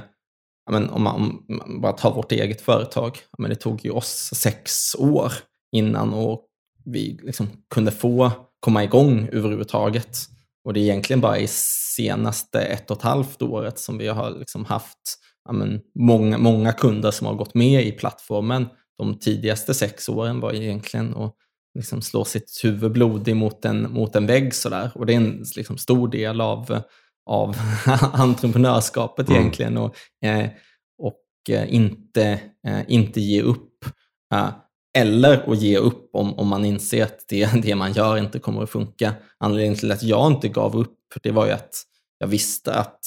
[0.71, 4.29] men, om, man, om man bara tar vårt eget företag, men det tog ju oss
[4.33, 5.31] sex år
[5.71, 6.45] innan och
[6.85, 10.17] vi liksom kunde få komma igång överhuvudtaget.
[10.63, 11.47] Och det är egentligen bara i
[11.95, 15.19] senaste ett och ett halvt året som vi har liksom haft
[15.51, 18.67] men, många, många kunder som har gått med i plattformen.
[18.97, 21.35] De tidigaste sex åren var egentligen att
[21.75, 24.91] liksom slår sitt huvud blodig mot en, mot en vägg sådär.
[24.95, 26.81] Och det är en liksom, stor del av,
[27.25, 27.57] av
[28.13, 29.39] entreprenörskapet mm.
[29.39, 29.77] egentligen.
[29.77, 29.95] Och,
[30.25, 30.49] eh,
[30.97, 33.85] och eh, inte, eh, inte ge upp.
[34.33, 34.49] Eh,
[34.97, 38.63] eller att ge upp om, om man inser att det, det man gör inte kommer
[38.63, 39.13] att funka.
[39.37, 41.83] Anledningen till att jag inte gav upp, det var ju att
[42.17, 42.99] jag visste att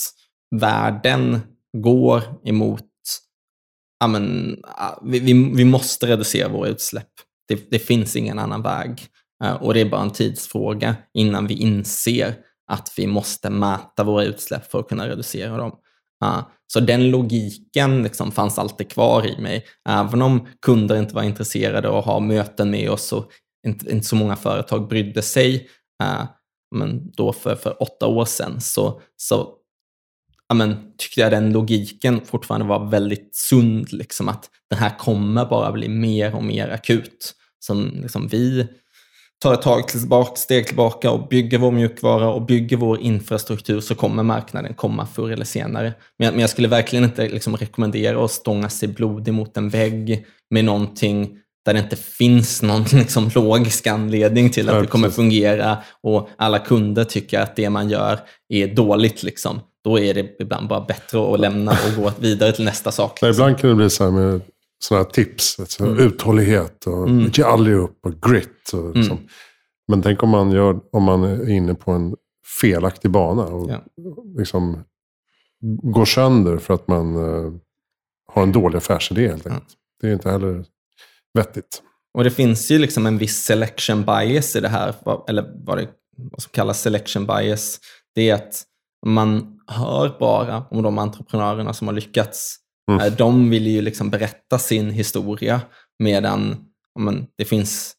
[0.51, 1.41] världen
[1.77, 2.85] går emot
[4.01, 4.57] Amen,
[5.03, 7.11] vi, vi, vi måste reducera våra utsläpp.
[7.49, 9.07] Det, det finns ingen annan väg.
[9.45, 12.35] Eh, och det är bara en tidsfråga innan vi inser
[12.71, 15.73] att vi måste mäta våra utsläpp för att kunna reducera dem.
[16.25, 19.65] Eh, så den logiken liksom fanns alltid kvar i mig.
[19.89, 23.31] Även om kunder inte var intresserade och ha möten med oss och
[23.67, 25.69] inte, inte så många företag brydde sig.
[26.03, 26.25] Eh,
[26.77, 29.55] men då för, för åtta år sedan så, så
[30.49, 33.93] ja, men, tyckte jag den logiken fortfarande var väldigt sund.
[33.93, 38.67] Liksom, att det här kommer bara bli mer och mer akut som liksom vi
[39.43, 43.95] tar ett tag tillbaka, steg tillbaka och bygger vår mjukvara och bygger vår infrastruktur så
[43.95, 45.93] kommer marknaden komma förr eller senare.
[46.19, 49.69] Men jag, men jag skulle verkligen inte liksom rekommendera att stånga sig blodig mot en
[49.69, 54.87] vägg med någonting där det inte finns någon liksom logisk anledning till att ja, det
[54.87, 59.23] kommer fungera och alla kunder tycker att det man gör är dåligt.
[59.23, 59.61] Liksom.
[59.85, 63.11] Då är det ibland bara bättre att lämna och gå vidare till nästa sak.
[63.11, 63.31] Liksom.
[63.31, 64.41] Ibland kan det bli så här med
[64.79, 65.61] sådana tips.
[65.61, 65.99] Alltså, mm.
[65.99, 67.31] Uthållighet och mm.
[67.35, 68.73] ge aldrig upp och grit.
[68.73, 69.17] Och liksom.
[69.17, 69.29] mm.
[69.89, 72.17] Men tänk om man, gör, om man är inne på en
[72.61, 73.85] felaktig bana och ja.
[74.39, 74.85] liksom
[75.83, 77.53] går sönder för att man uh,
[78.33, 79.29] har en dålig affärsidé.
[79.29, 79.69] Helt enkelt.
[80.01, 80.65] Det är inte heller
[81.35, 81.83] vettigt.
[82.15, 84.95] Och det finns ju liksom en viss selection bias i det här,
[85.29, 87.81] eller vad det vad som kallas selection bias.
[88.15, 88.63] Det är att
[89.07, 92.57] man hör bara om de entreprenörerna som har lyckats
[92.89, 93.15] Mm.
[93.17, 95.61] De vill ju liksom berätta sin historia
[95.99, 96.57] medan
[96.99, 97.95] men, det finns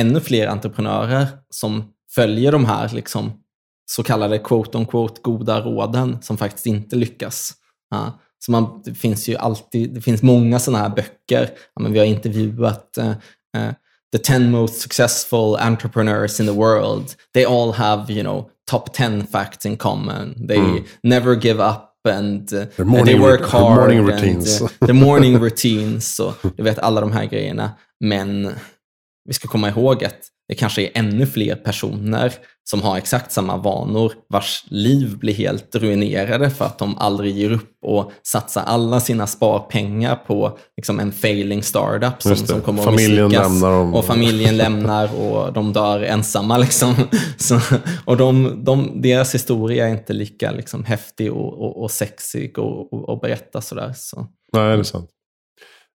[0.00, 3.32] ännu fler entreprenörer som följer de här liksom,
[3.90, 7.52] så kallade quote on quote goda råden som faktiskt inte lyckas.
[8.44, 11.50] Så man, det finns ju alltid, det finns många sådana här böcker.
[11.80, 13.72] Men vi har intervjuat uh,
[14.12, 17.14] the 10 most successful entrepreneurs in the world.
[17.34, 20.46] They all have, you know, top 10 facts in common.
[20.48, 20.84] They mm.
[21.02, 23.78] never give up and uh, morning, they work hard.
[23.78, 24.60] Morning routines.
[24.60, 26.20] And, uh, the morning routines.
[26.20, 27.70] Och, du vet alla de här grejerna.
[28.00, 28.54] Men
[29.24, 32.32] vi ska komma ihåg att det kanske är ännu fler personer
[32.70, 37.50] som har exakt samma vanor vars liv blir helt ruinerade för att de aldrig ger
[37.50, 42.84] upp och satsar alla sina sparpengar på liksom en failing startup som, som kommer att
[42.84, 43.94] familjen lämnar dem.
[43.94, 46.58] Och familjen lämnar och de dör ensamma.
[46.58, 46.94] Liksom.
[47.36, 47.60] Så,
[48.04, 52.54] och de, de, deras historia är inte lika liksom, häftig och, och, och sexig
[53.08, 53.92] att berätta sådär.
[53.96, 54.26] Så.
[54.52, 55.10] Nej, det är sant.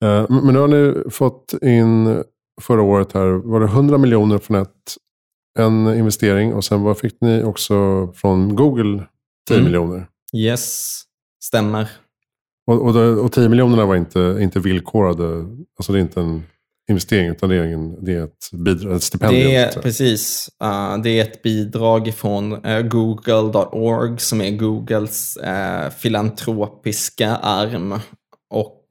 [0.04, 2.22] Eh, men nu har ni fått in
[2.60, 4.96] förra året här, var det 100 miljoner från ett,
[5.58, 9.06] en investering och sen vad fick ni också från Google
[9.48, 9.64] 10 mm.
[9.64, 10.06] miljoner?
[10.36, 11.02] Yes,
[11.44, 11.88] stämmer.
[12.66, 15.44] Och, och, och 10 miljonerna var inte, inte villkorade,
[15.78, 16.42] alltså det är inte en
[16.90, 19.48] investering utan det är, en, det är ett, bidrag, ett stipendium.
[19.48, 25.90] Det är, precis, uh, det är ett bidrag från uh, google.org som är Googles uh,
[25.90, 27.94] filantropiska arm.
[28.50, 28.83] Och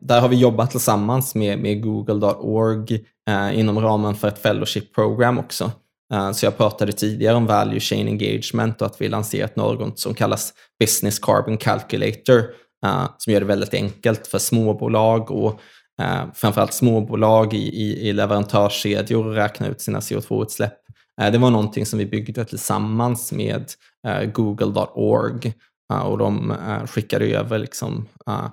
[0.00, 5.38] där har vi jobbat tillsammans med, med google.org eh, inom ramen för ett fellowship program
[5.38, 5.70] också.
[6.14, 10.14] Eh, så jag pratade tidigare om value chain engagement och att vi lanserat något som
[10.14, 12.38] kallas Business Carbon Calculator
[12.86, 15.60] eh, som gör det väldigt enkelt för småbolag och
[16.02, 20.78] eh, framförallt småbolag i, i, i leverantörskedjor att räkna ut sina CO2-utsläpp.
[21.20, 23.64] Eh, det var någonting som vi byggde tillsammans med
[24.08, 25.54] eh, google.org
[25.92, 28.46] eh, och de eh, skickade över liksom, eh,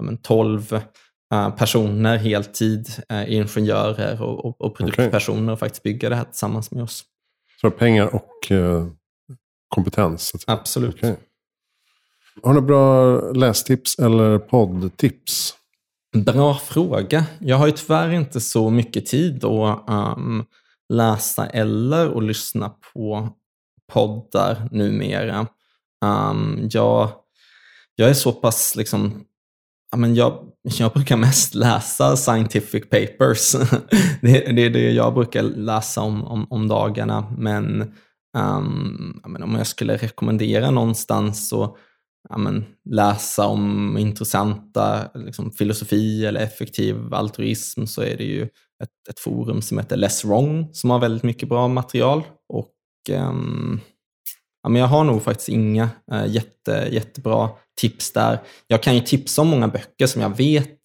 [0.00, 0.80] men 12 uh,
[1.34, 5.52] eh, personer heltid, uh, ingenjörer och, och, och produktpersoner okay.
[5.52, 7.04] och faktiskt bygga det här tillsammans med oss.
[7.60, 8.86] Så pengar och uh,
[9.68, 10.32] kompetens?
[10.46, 10.94] Absolut.
[10.94, 11.14] Okay.
[12.42, 15.54] Har du bra lästips eller poddtips?
[16.16, 17.26] Bra fråga.
[17.38, 20.44] Jag har ju tyvärr inte så mycket tid att um,
[20.88, 23.28] läsa eller att lyssna på
[23.92, 25.46] poddar numera.
[26.04, 27.10] Um, jag,
[27.94, 29.24] jag är så pass liksom,
[29.96, 33.52] men jag, jag brukar mest läsa scientific papers.
[34.22, 37.34] det, det, är det jag brukar läsa om, om, om dagarna.
[37.38, 37.82] Men,
[38.38, 41.76] um, ja, men om jag skulle rekommendera någonstans så
[42.28, 48.42] ja, men, läsa om intressanta liksom, filosofi eller effektiv altruism så är det ju
[48.82, 52.22] ett, ett forum som heter Less Wrong som har väldigt mycket bra material.
[52.48, 52.74] Och
[53.10, 53.80] um,
[54.66, 57.48] ja, men Jag har nog faktiskt inga uh, jätte, jättebra
[57.80, 58.38] tips där.
[58.66, 60.80] Jag kan ju tipsa om många böcker som jag vet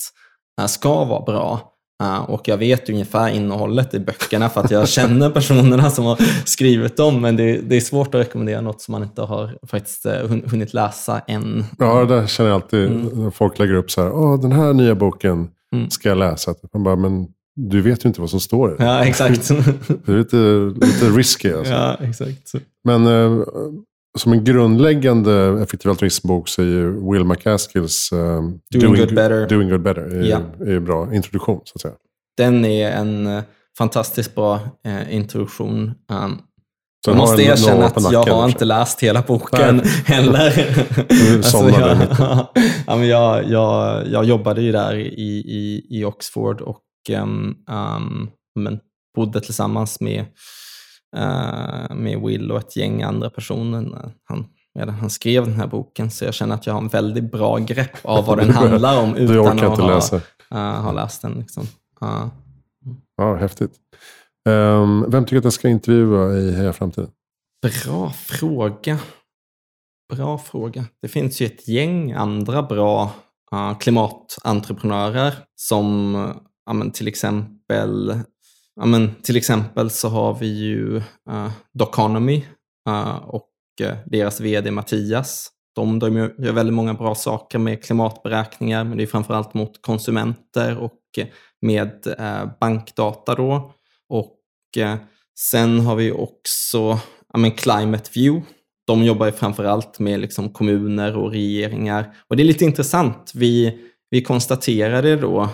[0.62, 1.74] uh, ska vara bra.
[2.04, 6.46] Uh, och jag vet ungefär innehållet i böckerna för att jag känner personerna som har
[6.46, 7.22] skrivit dem.
[7.22, 10.06] Men det, det är svårt att rekommendera något som man inte har faktiskt
[10.46, 11.66] hunnit läsa än.
[11.78, 13.32] Ja, det känner jag alltid mm.
[13.32, 14.12] folk lägger upp så här.
[14.12, 15.90] Åh, den här nya boken mm.
[15.90, 16.56] ska jag läsa.
[16.74, 18.88] Man bara, men du vet ju inte vad som står i den.
[18.88, 19.48] Ja, exakt.
[20.06, 20.38] det är lite,
[20.86, 21.54] lite risky.
[21.58, 21.74] Alltså.
[21.74, 22.52] Ja, exakt.
[22.84, 23.44] Men eh,
[24.18, 29.48] som en grundläggande effektiv altruismbok så är ju Will McCaskills uh, Doing, Doing, Good Better,
[29.48, 30.40] Doing Good Better är, ja.
[30.66, 31.62] är bra introduktion.
[31.64, 31.94] så att säga.
[32.38, 33.42] Den är en uh,
[33.78, 35.94] fantastiskt bra uh, introduktion.
[36.12, 36.42] Um,
[37.08, 39.86] jag måste erkänna att jag har inte läst hela boken Nej.
[40.06, 40.76] heller.
[41.36, 41.98] alltså, jag,
[42.88, 46.78] ja, men jag, jag, jag jobbade ju där i, i, i Oxford och
[47.10, 48.80] um, men
[49.16, 50.20] bodde tillsammans med,
[51.18, 54.12] uh, med Will och ett gäng andra personer.
[54.24, 54.46] Han,
[54.76, 57.58] medan han skrev den här boken, så jag känner att jag har en väldigt bra
[57.58, 60.16] grepp av vad den handlar om utan att ha, läsa.
[60.16, 61.34] Uh, ha läst den.
[61.34, 61.64] Liksom.
[62.04, 62.28] Uh.
[63.18, 63.72] Ja, häftigt.
[64.50, 67.10] Um, vem tycker att jag ska intervjua i Heja Framtiden?
[67.62, 69.00] Bra fråga.
[70.14, 70.86] Bra fråga.
[71.02, 73.12] Det finns ju ett gäng andra bra
[73.54, 76.16] uh, klimatentreprenörer som
[76.66, 78.22] ja, men till exempel
[78.76, 82.46] ja, men till exempel så har vi ju eh, uh, Doconomy
[82.90, 83.50] uh, eh, och
[83.82, 85.52] uh, deras vd Mattias.
[85.76, 90.78] De, de gör väldigt många bra saker med klimatberäkningar, men det är framförallt mot konsumenter
[90.78, 91.00] och
[91.62, 93.36] med uh, bankdata.
[93.36, 93.74] Då.
[94.10, 94.38] Och
[95.40, 97.00] sen har vi också
[97.34, 98.48] ja, men Climate View.
[98.88, 102.16] De jobbar ju framförallt med liksom kommuner och regeringar.
[102.28, 103.32] Och det är lite intressant.
[103.36, 105.50] Vi, vi konstaterade då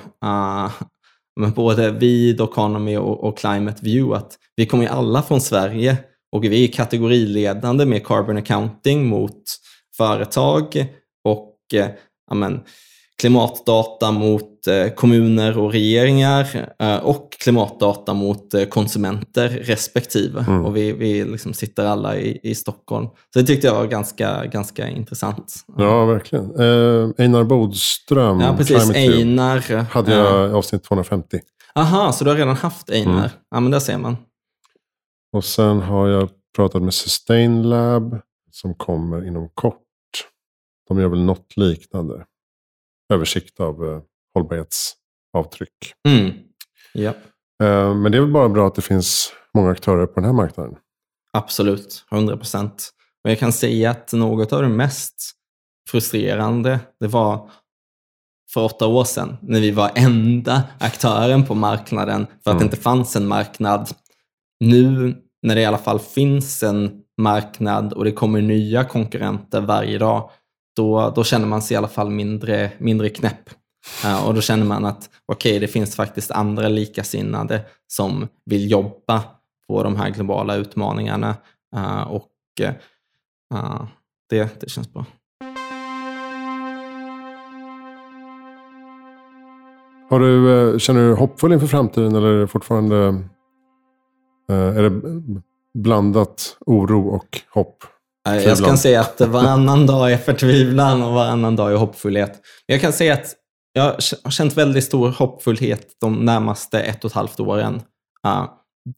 [1.37, 5.97] men både vi, Economy och, och Climate View, att vi kommer ju alla från Sverige
[6.31, 9.43] och vi är kategoriledande med carbon accounting mot
[9.97, 10.87] företag
[11.23, 11.87] och eh,
[12.31, 12.61] amen,
[13.19, 20.45] klimatdata mot eh, kommuner och regeringar eh, och klimatdata mot eh, konsumenter respektive.
[20.47, 20.65] Mm.
[20.65, 23.07] Och vi, vi liksom sitter alla i, i Stockholm.
[23.33, 25.53] Så det tyckte jag var ganska, ganska intressant.
[25.77, 26.45] Ja, verkligen.
[26.45, 28.89] Eh, Einar Bodström, ja, precis.
[28.89, 31.39] Einar, hade jag i avsnitt 250.
[31.75, 33.17] Aha, så du har redan haft Einar?
[33.17, 33.29] Mm.
[33.51, 34.17] Ja, men där ser man.
[35.33, 38.19] Och sen har jag pratat med Sustain Lab
[38.51, 39.83] som kommer inom kort.
[40.87, 42.25] De gör väl något liknande
[43.13, 43.99] översikt av eh,
[44.33, 45.93] hållbarhetsavtryck.
[46.07, 46.33] Mm.
[46.93, 47.13] Ja.
[47.63, 50.33] Eh, men det är väl bara bra att det finns många aktörer på den här
[50.33, 50.75] marknaden.
[51.33, 52.89] Absolut, 100 procent.
[53.23, 55.31] Och jag kan säga att något av det mest
[55.89, 57.51] frustrerande, det var
[58.53, 62.57] för åtta år sedan när vi var enda aktören på marknaden för att mm.
[62.57, 63.89] det inte fanns en marknad.
[64.59, 69.97] Nu när det i alla fall finns en marknad och det kommer nya konkurrenter varje
[69.97, 70.29] dag
[70.77, 73.49] då, då känner man sig i alla fall mindre, mindre knäpp.
[74.05, 78.71] Uh, och då känner man att okej, okay, det finns faktiskt andra likasinnade som vill
[78.71, 79.23] jobba
[79.67, 81.35] på de här globala utmaningarna.
[81.75, 82.31] Uh, och
[83.53, 83.83] uh,
[84.29, 85.05] det, det känns bra.
[90.09, 93.23] Har du, känner du hoppfull inför framtiden eller är det fortfarande
[94.49, 95.01] är det
[95.73, 97.83] blandat oro och hopp?
[98.35, 102.41] Jag kan säga att varannan dag är förtvivlan och varannan dag är hoppfullhet.
[102.65, 103.35] Jag kan säga att
[103.73, 103.83] jag
[104.23, 107.81] har känt väldigt stor hoppfullhet de närmaste ett och ett halvt åren.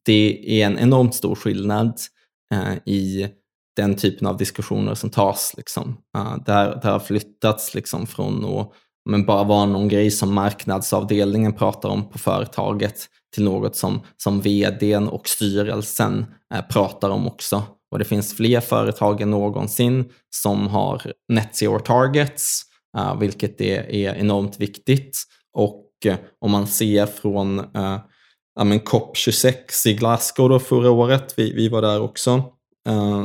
[0.06, 1.94] Det är en enormt stor skillnad
[2.54, 3.28] eh, i
[3.76, 5.54] den typen av diskussioner som tas.
[5.58, 5.98] Liksom.
[6.46, 8.74] Där, det har flyttats liksom från att
[9.10, 13.06] men bara vara någon grej som marknadsavdelningen pratar om på företaget
[13.36, 17.64] till något som, som vdn och styrelsen eh, pratar om också.
[17.92, 22.62] Och det finns fler företag än någonsin som har net zero targets,
[22.98, 25.24] uh, vilket är, är, enormt viktigt.
[25.54, 28.00] Och uh, om man ser från uh,
[28.56, 32.44] ja, COP26 i Glasgow då förra året, vi, vi var där också,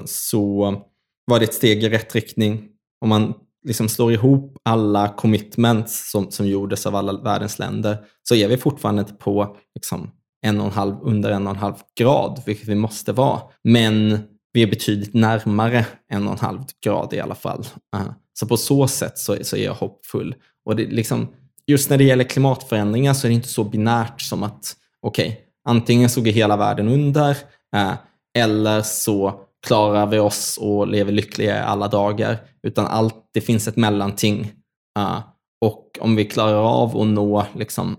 [0.05, 0.83] så
[1.27, 2.69] var det ett steg i rätt riktning.
[3.01, 3.35] Om man
[3.65, 8.57] liksom slår ihop alla commitments som, som gjordes av alla världens länder så är vi
[8.57, 10.11] fortfarande inte på liksom,
[10.47, 13.41] en och en halv, under en och en halv grad, vilket vi måste vara.
[13.65, 14.19] Men
[14.55, 17.67] vi är betydligt närmare en och en halv grad i alla fall.
[17.97, 20.35] Eh, så på så sätt så, så är jag hoppfull.
[20.65, 21.29] Och det, liksom,
[21.67, 25.41] just när det gäller klimatförändringar så är det inte så binärt som att okej, okay,
[25.69, 27.31] antingen så går hela världen under
[27.77, 27.93] eh,
[28.39, 32.39] eller så klarar vi oss och lever lyckliga i alla dagar.
[32.63, 34.53] Utan allt, det finns ett mellanting.
[34.99, 35.19] Eh,
[35.61, 37.97] och om vi klarar av att nå liksom,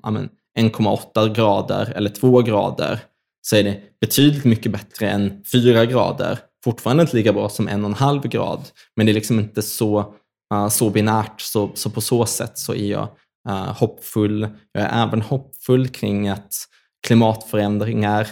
[0.57, 2.99] 1,8 grader eller 2 grader
[3.47, 6.39] så är det betydligt mycket bättre än 4 grader.
[6.63, 10.13] Fortfarande inte lika bra som 1,5 grad, men det är liksom inte så,
[10.53, 11.41] uh, så binärt.
[11.41, 13.07] Så, så på så sätt så är jag
[13.49, 14.47] uh, hoppfull.
[14.71, 16.53] Jag är även hoppfull kring att
[17.07, 18.27] klimatförändringar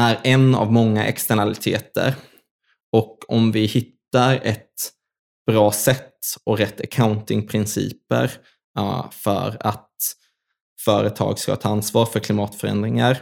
[0.00, 2.14] är en av många externaliteter.
[2.92, 4.92] Och om vi hittar ett
[5.46, 6.12] bra sätt
[6.44, 8.32] och rätt accountingprinciper
[8.78, 9.90] uh, för att
[10.84, 13.18] företag ska ta ansvar för klimatförändringar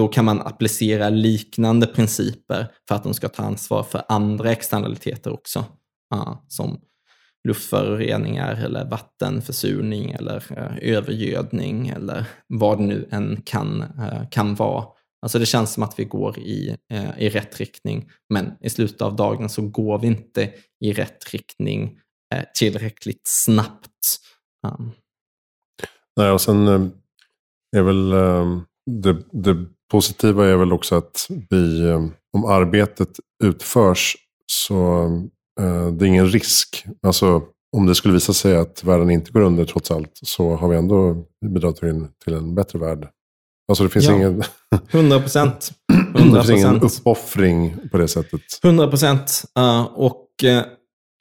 [0.00, 5.32] då kan man applicera liknande principer för att de ska ta ansvar för andra externaliteter
[5.32, 5.64] också.
[6.14, 6.80] Uh, som
[7.48, 14.84] luftföroreningar eller vattenförsurning eller uh, övergödning eller vad det nu än kan, uh, kan vara.
[15.22, 19.02] Alltså det känns som att vi går i, eh, i rätt riktning, men i slutet
[19.02, 21.98] av dagen så går vi inte i rätt riktning
[22.54, 24.18] tillräckligt snabbt.
[26.16, 26.68] Nej, och sen
[27.76, 28.10] är väl
[28.86, 33.08] det, det positiva är väl också att vi, eh, om arbetet
[33.44, 34.16] utförs
[34.52, 35.04] så
[35.60, 36.84] eh, det är ingen risk.
[37.06, 37.42] Alltså
[37.76, 40.76] om det skulle visa sig att världen inte går under trots allt så har vi
[40.76, 43.08] ändå bidragit till, till en bättre värld.
[43.68, 44.42] Alltså det finns ja, ingen...
[44.90, 45.72] 100 procent.
[46.14, 48.40] det finns ingen uppoffring på det sättet.
[48.62, 49.44] 100 procent.
[49.58, 50.62] Uh, och uh,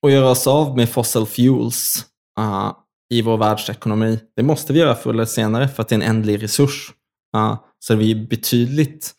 [0.06, 2.06] att göra oss av med fossil fuels
[2.40, 2.72] uh,
[3.14, 6.16] i vår världsekonomi, det måste vi göra förr eller senare för att det är en
[6.16, 6.92] ändlig resurs.
[7.38, 9.14] Uh, så vi är betydligt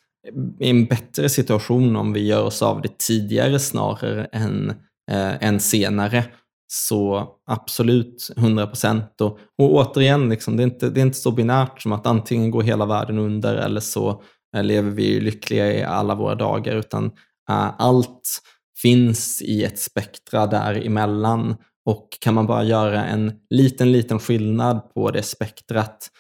[0.61, 4.71] i en bättre situation om vi gör oss av det tidigare snarare än,
[5.11, 6.25] eh, än senare.
[6.73, 9.21] Så absolut 100 procent.
[9.21, 12.51] Och, och återigen, liksom, det, är inte, det är inte så binärt som att antingen
[12.51, 14.23] går hela världen under eller så
[14.57, 17.05] eh, lever vi lyckliga i alla våra dagar, utan
[17.51, 18.41] eh, allt
[18.83, 21.57] finns i ett spektra däremellan.
[21.91, 26.11] Och kan man bara göra en liten, liten skillnad på det spektrat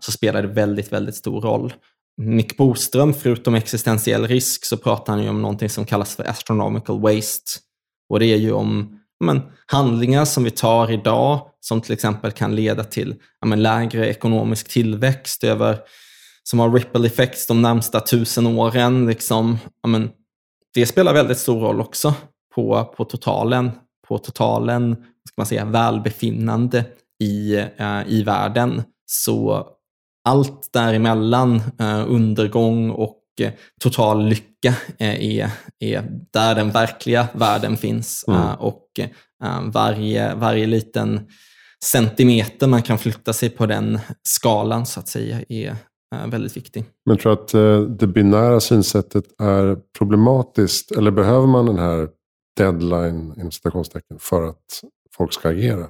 [0.00, 1.74] så spelar det väldigt, väldigt stor roll.
[2.22, 7.00] Nick Boström, förutom existentiell risk, så pratar han ju om någonting som kallas för astronomical
[7.00, 7.60] waste.
[8.08, 12.54] Och det är ju om men, handlingar som vi tar idag som till exempel kan
[12.54, 15.78] leda till ja, men, lägre ekonomisk tillväxt över,
[16.42, 19.06] som har ripple effects de närmsta tusen åren.
[19.06, 20.10] Liksom, ja, men,
[20.74, 22.14] det spelar väldigt stor roll också
[22.54, 23.70] på, på totalen,
[24.08, 24.96] på totalen
[25.28, 26.84] ska man säga, välbefinnande
[27.22, 28.82] i, eh, i världen.
[29.06, 29.66] Så
[30.28, 37.76] allt däremellan, eh, undergång och eh, total lycka eh, är, är där den verkliga världen
[37.76, 38.24] finns.
[38.28, 38.40] Mm.
[38.40, 39.00] Eh, och
[39.72, 41.20] varje, varje liten
[41.84, 45.76] centimeter man kan flytta sig på den skalan så att säga är
[46.26, 46.84] väldigt viktig.
[47.06, 50.90] Men tror du att det binära synsättet är problematiskt?
[50.90, 52.08] Eller behöver man den här
[52.56, 54.82] deadline inom citationstecken för att
[55.16, 55.88] folk ska agera?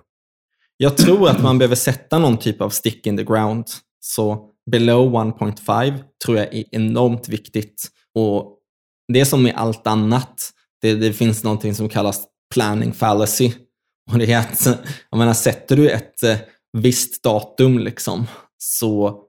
[0.76, 3.66] Jag tror att man behöver sätta någon typ av stick in the ground.
[4.00, 7.88] Så below 1.5 tror jag är enormt viktigt.
[8.14, 8.58] Och
[9.12, 10.50] det är som med allt annat.
[10.80, 13.52] Det, det finns någonting som kallas planning fallacy.
[14.10, 14.66] Och det är att,
[15.10, 16.36] jag menar, sätter du ett eh,
[16.72, 18.26] visst datum liksom,
[18.58, 19.22] så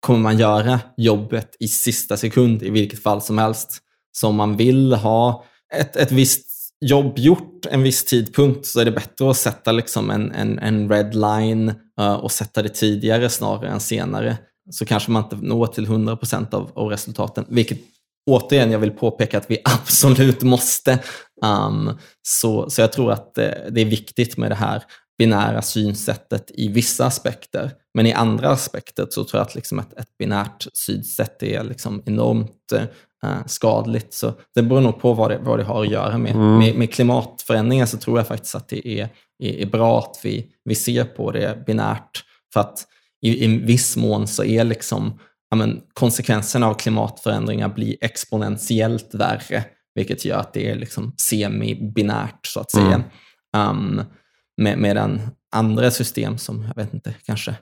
[0.00, 3.78] kommer man göra jobbet i sista sekund i vilket fall som helst.
[4.12, 6.47] Så om man vill ha ett, ett visst
[6.80, 10.88] jobb gjort en viss tidpunkt så är det bättre att sätta liksom en, en, en
[10.88, 14.36] red line eh, och sätta det tidigare snarare än senare.
[14.70, 17.78] Så kanske man inte når till 100% av, av resultaten, vilket
[18.30, 20.98] återigen, jag vill påpeka att vi absolut måste.
[21.44, 24.82] Um, så, så jag tror att det, det, är viktigt med det här
[25.18, 27.72] binära synsättet i vissa aspekter.
[27.94, 32.02] Men i andra aspekter så tror jag att liksom ett, ett binärt synsätt är liksom
[32.06, 32.82] enormt uh,
[33.46, 34.14] skadligt.
[34.14, 36.32] Så det beror nog på vad det, vad det har att göra med.
[36.32, 36.58] Mm.
[36.58, 36.74] med.
[36.74, 39.08] Med klimatförändringar så tror jag faktiskt att det är,
[39.38, 42.24] är, är bra att vi, vi ser på det binärt.
[42.52, 42.86] För att
[43.22, 45.18] i, i viss mån så är liksom
[45.50, 49.64] ja, men, konsekvenserna av klimatförändringar blir exponentiellt värre,
[49.94, 53.02] vilket gör att det är liksom semi-binärt så att säga.
[53.54, 53.70] Mm.
[53.70, 54.02] Um,
[54.56, 55.20] med, medan
[55.52, 57.56] andra system som, jag vet inte, kanske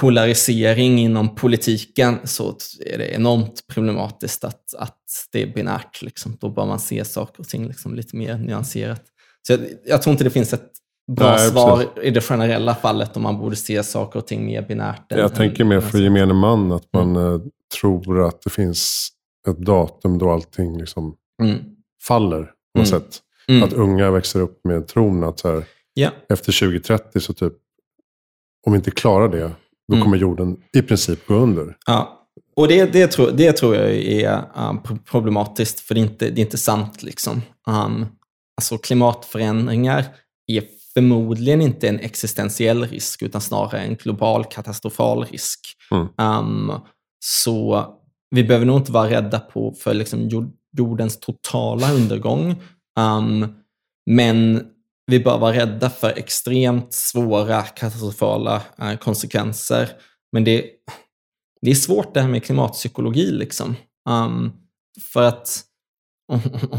[0.00, 4.98] polarisering inom politiken så är det enormt problematiskt att, att
[5.32, 6.02] det är binärt.
[6.02, 6.36] Liksom.
[6.40, 9.02] Då bör man se saker och ting liksom lite mer nyanserat.
[9.46, 10.70] Så jag, jag tror inte det finns ett
[11.16, 12.04] bra Nej, svar precis.
[12.04, 15.04] i det generella fallet om man borde se saker och ting mer binärt.
[15.08, 17.34] Jag än, tänker mer för gemene man att man mm.
[17.34, 17.40] Eh,
[17.80, 19.08] tror att det finns
[19.48, 21.58] ett datum då allting liksom mm.
[22.08, 23.00] faller på något mm.
[23.00, 23.18] sätt.
[23.48, 23.62] Mm.
[23.62, 25.64] Att unga växer upp med tron att så här,
[25.98, 26.12] yeah.
[26.28, 27.52] efter 2030 så typ,
[28.66, 29.50] om vi inte klarar det,
[29.90, 30.04] då mm.
[30.04, 31.76] kommer jorden i princip gå under.
[31.86, 32.16] Ja.
[32.56, 36.40] Och det, det, tror, det tror jag är um, problematiskt, för det är inte, det
[36.40, 37.02] är inte sant.
[37.02, 37.42] Liksom.
[37.66, 38.06] Um,
[38.56, 40.04] alltså klimatförändringar
[40.46, 40.64] är
[40.94, 45.60] förmodligen inte en existentiell risk, utan snarare en global katastrofal risk.
[45.90, 46.08] Mm.
[46.18, 46.72] Um,
[47.24, 47.86] så
[48.30, 52.62] vi behöver nog inte vara rädda på för liksom jordens totala undergång.
[52.98, 53.54] Um,
[54.10, 54.64] men
[55.10, 59.88] vi bör vara rädda för extremt svåra katastrofala uh, konsekvenser.
[60.32, 60.64] Men det,
[61.62, 63.30] det är svårt det här med klimatpsykologi.
[63.30, 63.76] Liksom.
[64.08, 64.52] Um,
[65.12, 65.64] för att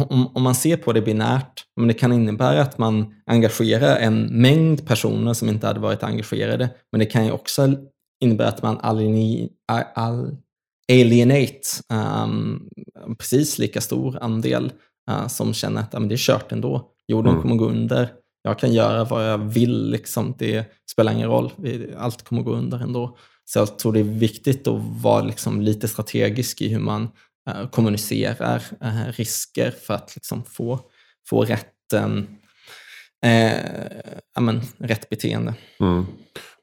[0.10, 4.42] om, om, man ser på det binärt, men det kan innebära att man engagerar en
[4.42, 7.76] mängd personer som inte hade varit engagerade, men det kan ju också
[8.24, 8.78] innebära att man
[10.90, 11.62] alienate
[11.94, 12.70] um,
[13.18, 14.72] precis lika stor andel
[15.12, 16.92] uh, som känner att uh, det är kört ändå.
[17.08, 17.42] Jorden mm.
[17.42, 18.21] kommer gå under.
[18.42, 20.36] Jag kan göra vad jag vill, liksom.
[20.38, 21.52] det spelar ingen roll.
[21.98, 23.18] Allt kommer gå under ändå.
[23.46, 27.10] Så jag tror det är viktigt att vara liksom lite strategisk i hur man
[27.50, 30.80] Eh, kommunicerar eh, risker för att liksom få,
[31.30, 32.12] få rätt, eh,
[34.36, 35.54] amen, rätt beteende.
[35.80, 36.06] Mm.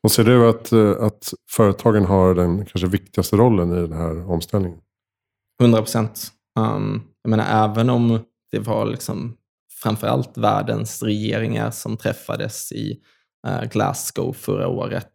[0.03, 4.31] Och ser du att, eh, att företagen har den kanske viktigaste rollen i den här
[4.31, 4.81] omställningen?
[5.63, 6.33] 100 procent.
[6.59, 8.21] Um, jag menar, även om
[8.51, 9.37] det var liksom
[9.83, 13.01] framförallt världens regeringar som träffades i
[13.47, 15.13] eh, Glasgow förra året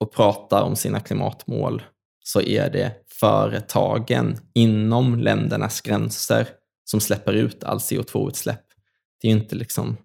[0.00, 1.82] och pratar om sina klimatmål
[2.24, 6.48] så är det företagen inom ländernas gränser
[6.84, 8.64] som släpper ut all CO2-utsläpp.
[9.20, 9.96] Det är ju inte liksom,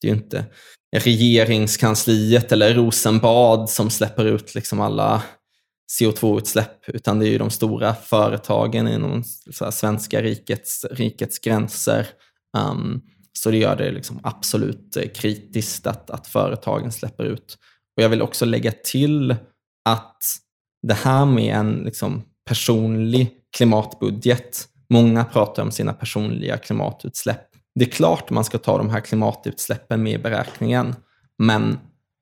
[0.00, 0.44] det är inte
[0.96, 5.22] regeringskansliet eller Rosenbad som släpper ut liksom alla
[6.00, 9.24] CO2-utsläpp, utan det är ju de stora företagen inom
[9.70, 12.06] svenska rikets, rikets gränser.
[12.56, 17.58] Um, så det gör det liksom absolut eh, kritiskt att, att företagen släpper ut.
[17.96, 19.36] Och Jag vill också lägga till
[19.84, 20.22] att
[20.82, 24.68] det här med en liksom, personlig klimatbudget.
[24.90, 27.48] Många pratar om sina personliga klimatutsläpp.
[27.74, 30.94] Det är klart man ska ta de här klimatutsläppen med i beräkningen,
[31.38, 31.78] men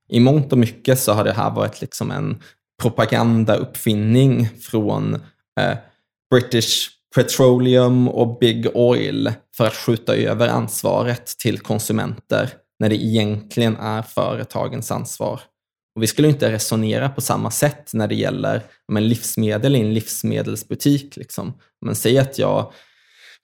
[0.08, 2.42] i mångt och mycket så har det här varit liksom en
[2.82, 5.14] propagandauppfinning från
[5.60, 5.76] eh,
[6.30, 13.76] British Petroleum och Big Oil för att skjuta över ansvaret till konsumenter när det egentligen
[13.76, 15.40] är företagens ansvar.
[15.96, 19.94] Och vi skulle inte resonera på samma sätt när det gäller men, livsmedel i en
[19.94, 21.16] livsmedelsbutik.
[21.16, 21.54] Liksom.
[21.86, 22.72] Men säg att jag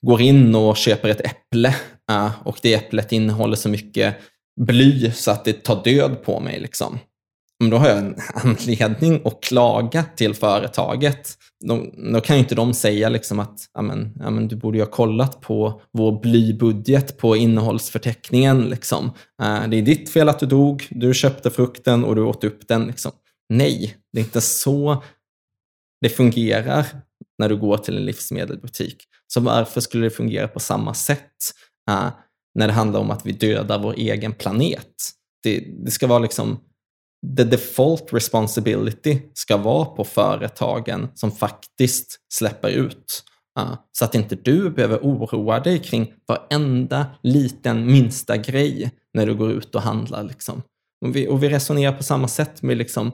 [0.07, 1.77] går in och köper ett äpple
[2.11, 4.17] äh, och det äpplet innehåller så mycket
[4.61, 6.61] bly så att det tar död på mig.
[6.61, 6.99] Liksom
[7.71, 11.39] då har jag en anledning att klaga till företaget.
[11.65, 14.91] Då, då kan ju inte de säga liksom att amen, amen, du borde ju ha
[14.91, 18.61] kollat på vår blybudget på innehållsförteckningen.
[18.61, 19.05] Liksom.
[19.43, 22.69] Eh, det är ditt fel att du dog, du köpte frukten och du åt upp
[22.69, 22.87] den.
[22.87, 23.13] Liksom.
[23.49, 25.03] Nej, det är inte så
[26.01, 26.87] det fungerar
[27.39, 29.05] när du går till en livsmedelsbutik.
[29.27, 31.33] Så varför skulle det fungera på samma sätt
[31.91, 32.09] eh,
[32.55, 34.95] när det handlar om att vi dödar vår egen planet?
[35.43, 36.61] Det, det ska vara liksom
[37.37, 43.25] the default responsibility ska vara på företagen som faktiskt släpper ut.
[43.93, 49.53] Så att inte du behöver oroa dig kring varenda liten minsta grej när du går
[49.53, 50.25] ut och handlar.
[50.25, 50.63] Liksom.
[51.05, 53.13] Och, vi, och vi resonerar på samma sätt med liksom,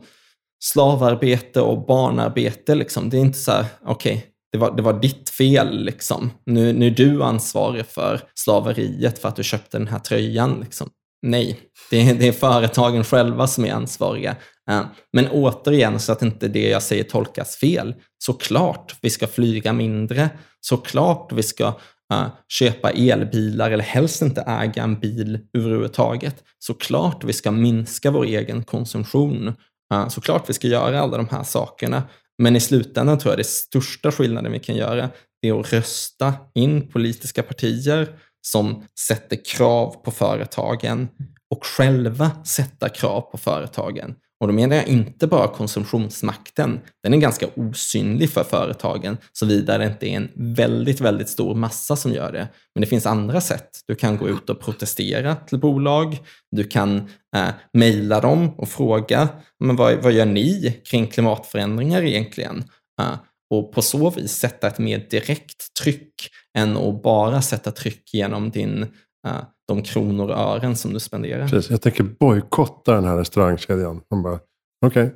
[0.64, 2.74] slavarbete och barnarbete.
[2.74, 3.10] Liksom.
[3.10, 5.84] Det är inte så här, okej, okay, det, var, det var ditt fel.
[5.84, 6.30] Liksom.
[6.46, 10.60] Nu, nu är du ansvarig för slaveriet för att du köpte den här tröjan.
[10.60, 10.90] Liksom.
[11.22, 11.60] Nej,
[11.90, 14.36] det är, det är företagen själva som är ansvariga.
[14.70, 17.94] Eh, men återigen, så att inte det jag säger tolkas fel.
[18.18, 20.30] Såklart vi ska flyga mindre.
[20.60, 21.68] Såklart vi ska
[22.14, 26.44] uh, köpa elbilar eller helst inte äga en bil överhuvudtaget.
[26.58, 29.54] Såklart vi ska minska vår egen konsumtion.
[29.94, 32.02] Uh, såklart vi ska göra alla de här sakerna.
[32.42, 35.10] Men i slutändan tror jag det största skillnaden vi kan göra
[35.42, 41.08] är att rösta in politiska partier som sätter krav på företagen
[41.50, 44.14] och själva sätta krav på företagen.
[44.40, 46.80] Och då menar jag inte bara konsumtionsmakten.
[47.02, 51.96] Den är ganska osynlig för företagen, såvida det inte är en väldigt, väldigt stor massa
[51.96, 52.48] som gör det.
[52.74, 53.68] Men det finns andra sätt.
[53.86, 56.18] Du kan gå ut och protestera till bolag.
[56.50, 56.96] Du kan
[57.36, 59.28] eh, mejla dem och fråga,
[59.60, 62.64] men vad, vad gör ni kring klimatförändringar egentligen?
[63.00, 63.14] Eh,
[63.50, 66.14] och på så vis sätta ett mer direkt tryck
[66.58, 71.48] än att bara sätta tryck genom din, uh, de kronor och ören som du spenderar.
[71.48, 74.00] Precis, jag tänker bojkotta den här restaurangkedjan.
[74.10, 74.38] Man bara,
[74.86, 75.04] okej.
[75.04, 75.14] Okay.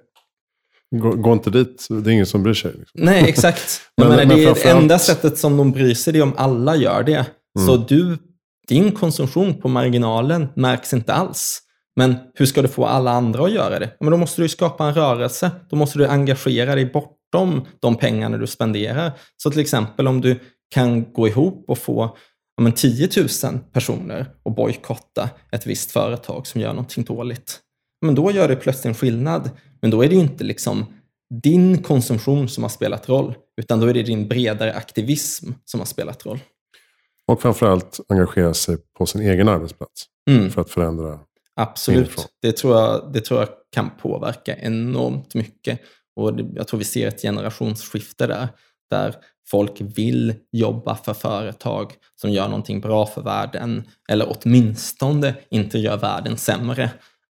[1.01, 2.73] Gå, gå, inte dit, det är ingen som bryr sig.
[2.79, 3.01] Liksom.
[3.05, 3.81] Nej, exakt.
[3.97, 6.35] men, menar, men det är det enda sättet som de bryr sig, det är om
[6.37, 7.27] alla gör det.
[7.59, 7.67] Mm.
[7.67, 8.19] Så du,
[8.69, 11.63] din konsumtion på marginalen märks inte alls.
[11.97, 13.97] Men hur ska du få alla andra att göra det?
[14.01, 15.51] Men då måste du skapa en rörelse.
[15.71, 16.87] Då måste du engagera dig
[17.33, 19.13] bortom de pengarna du spenderar.
[19.37, 20.39] Så till exempel om du
[20.75, 22.17] kan gå ihop och få
[22.57, 23.09] ja, men 10
[23.45, 27.61] 000 personer att bojkotta ett visst företag som gör någonting dåligt.
[28.07, 29.51] Men då gör det plötsligt en skillnad.
[29.81, 30.87] Men då är det inte liksom
[31.43, 35.85] din konsumtion som har spelat roll, utan då är det din bredare aktivism som har
[35.87, 36.39] spelat roll.
[37.27, 40.51] Och framförallt engagera sig på sin egen arbetsplats mm.
[40.51, 41.19] för att förändra
[41.55, 45.81] Absolut, det tror, jag, det tror jag kan påverka enormt mycket.
[46.17, 48.49] Och jag tror vi ser ett generationsskifte där,
[48.91, 49.15] där
[49.51, 55.97] folk vill jobba för företag som gör någonting bra för världen, eller åtminstone inte gör
[55.97, 56.91] världen sämre.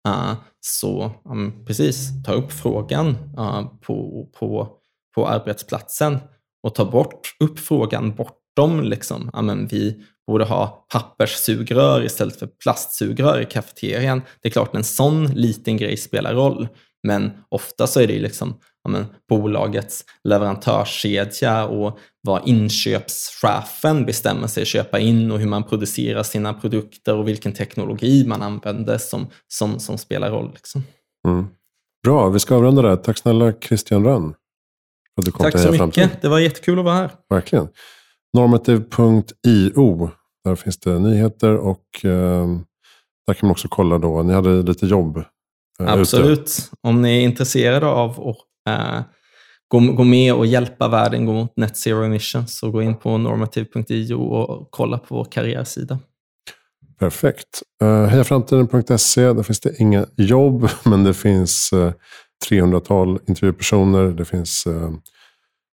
[0.08, 3.08] Uh, så um, precis, ta upp frågan
[3.38, 4.68] uh, på, på,
[5.14, 6.18] på arbetsplatsen
[6.62, 12.46] och ta bort upp frågan bortom liksom, ja, men vi borde ha papperssugrör istället för
[12.46, 14.22] plastsugrör i kafeterian.
[14.42, 16.68] Det är klart en sån liten grej spelar roll,
[17.02, 18.54] men ofta så är det ju liksom
[18.88, 26.22] men, bolagets leverantörskedja och vad inköpschefen bestämmer sig att köpa in och hur man producerar
[26.22, 30.50] sina produkter och vilken teknologi man använder som, som, som spelar roll.
[30.54, 30.82] Liksom.
[31.28, 31.46] Mm.
[32.04, 32.96] Bra, vi ska avrunda där.
[32.96, 34.34] Tack snälla Christian Rönn.
[35.38, 35.76] Tack så mycket.
[35.76, 36.08] Framtid.
[36.20, 37.10] Det var jättekul att vara här.
[37.30, 37.68] Verkligen.
[38.36, 40.10] Normative.io
[40.44, 42.46] där finns det nyheter och eh,
[43.26, 44.22] där kan man också kolla då.
[44.22, 45.16] Ni hade lite jobb
[45.80, 46.40] eh, Absolut.
[46.40, 46.52] Ute.
[46.80, 48.36] Om ni är intresserade av att
[48.68, 49.00] eh,
[49.68, 53.18] gå, gå med och hjälpa världen gå mot net zero emissions så gå in på
[53.18, 55.98] normativ.io och kolla på vår karriärsida.
[56.98, 57.62] Perfekt.
[57.82, 61.92] Eh, uh, Hejaframtiden.se, där finns det inga jobb, men det finns eh, uh,
[62.50, 64.04] 300-tal intervjupersoner.
[64.04, 64.90] Det finns uh,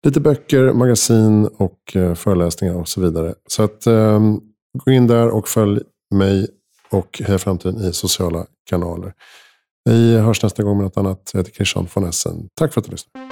[0.07, 3.35] lite böcker, magasin och uh, föreläsningar och så vidare.
[3.49, 4.41] Så att um,
[4.85, 5.81] Gå in där och följ
[6.15, 6.49] mig
[6.91, 9.13] och Heja Framtiden i sociala kanaler.
[9.87, 11.31] Vi hörs nästa gång med något annat.
[11.33, 12.49] Jag heter Christian von Essen.
[12.55, 13.29] Tack för att du lyssnade.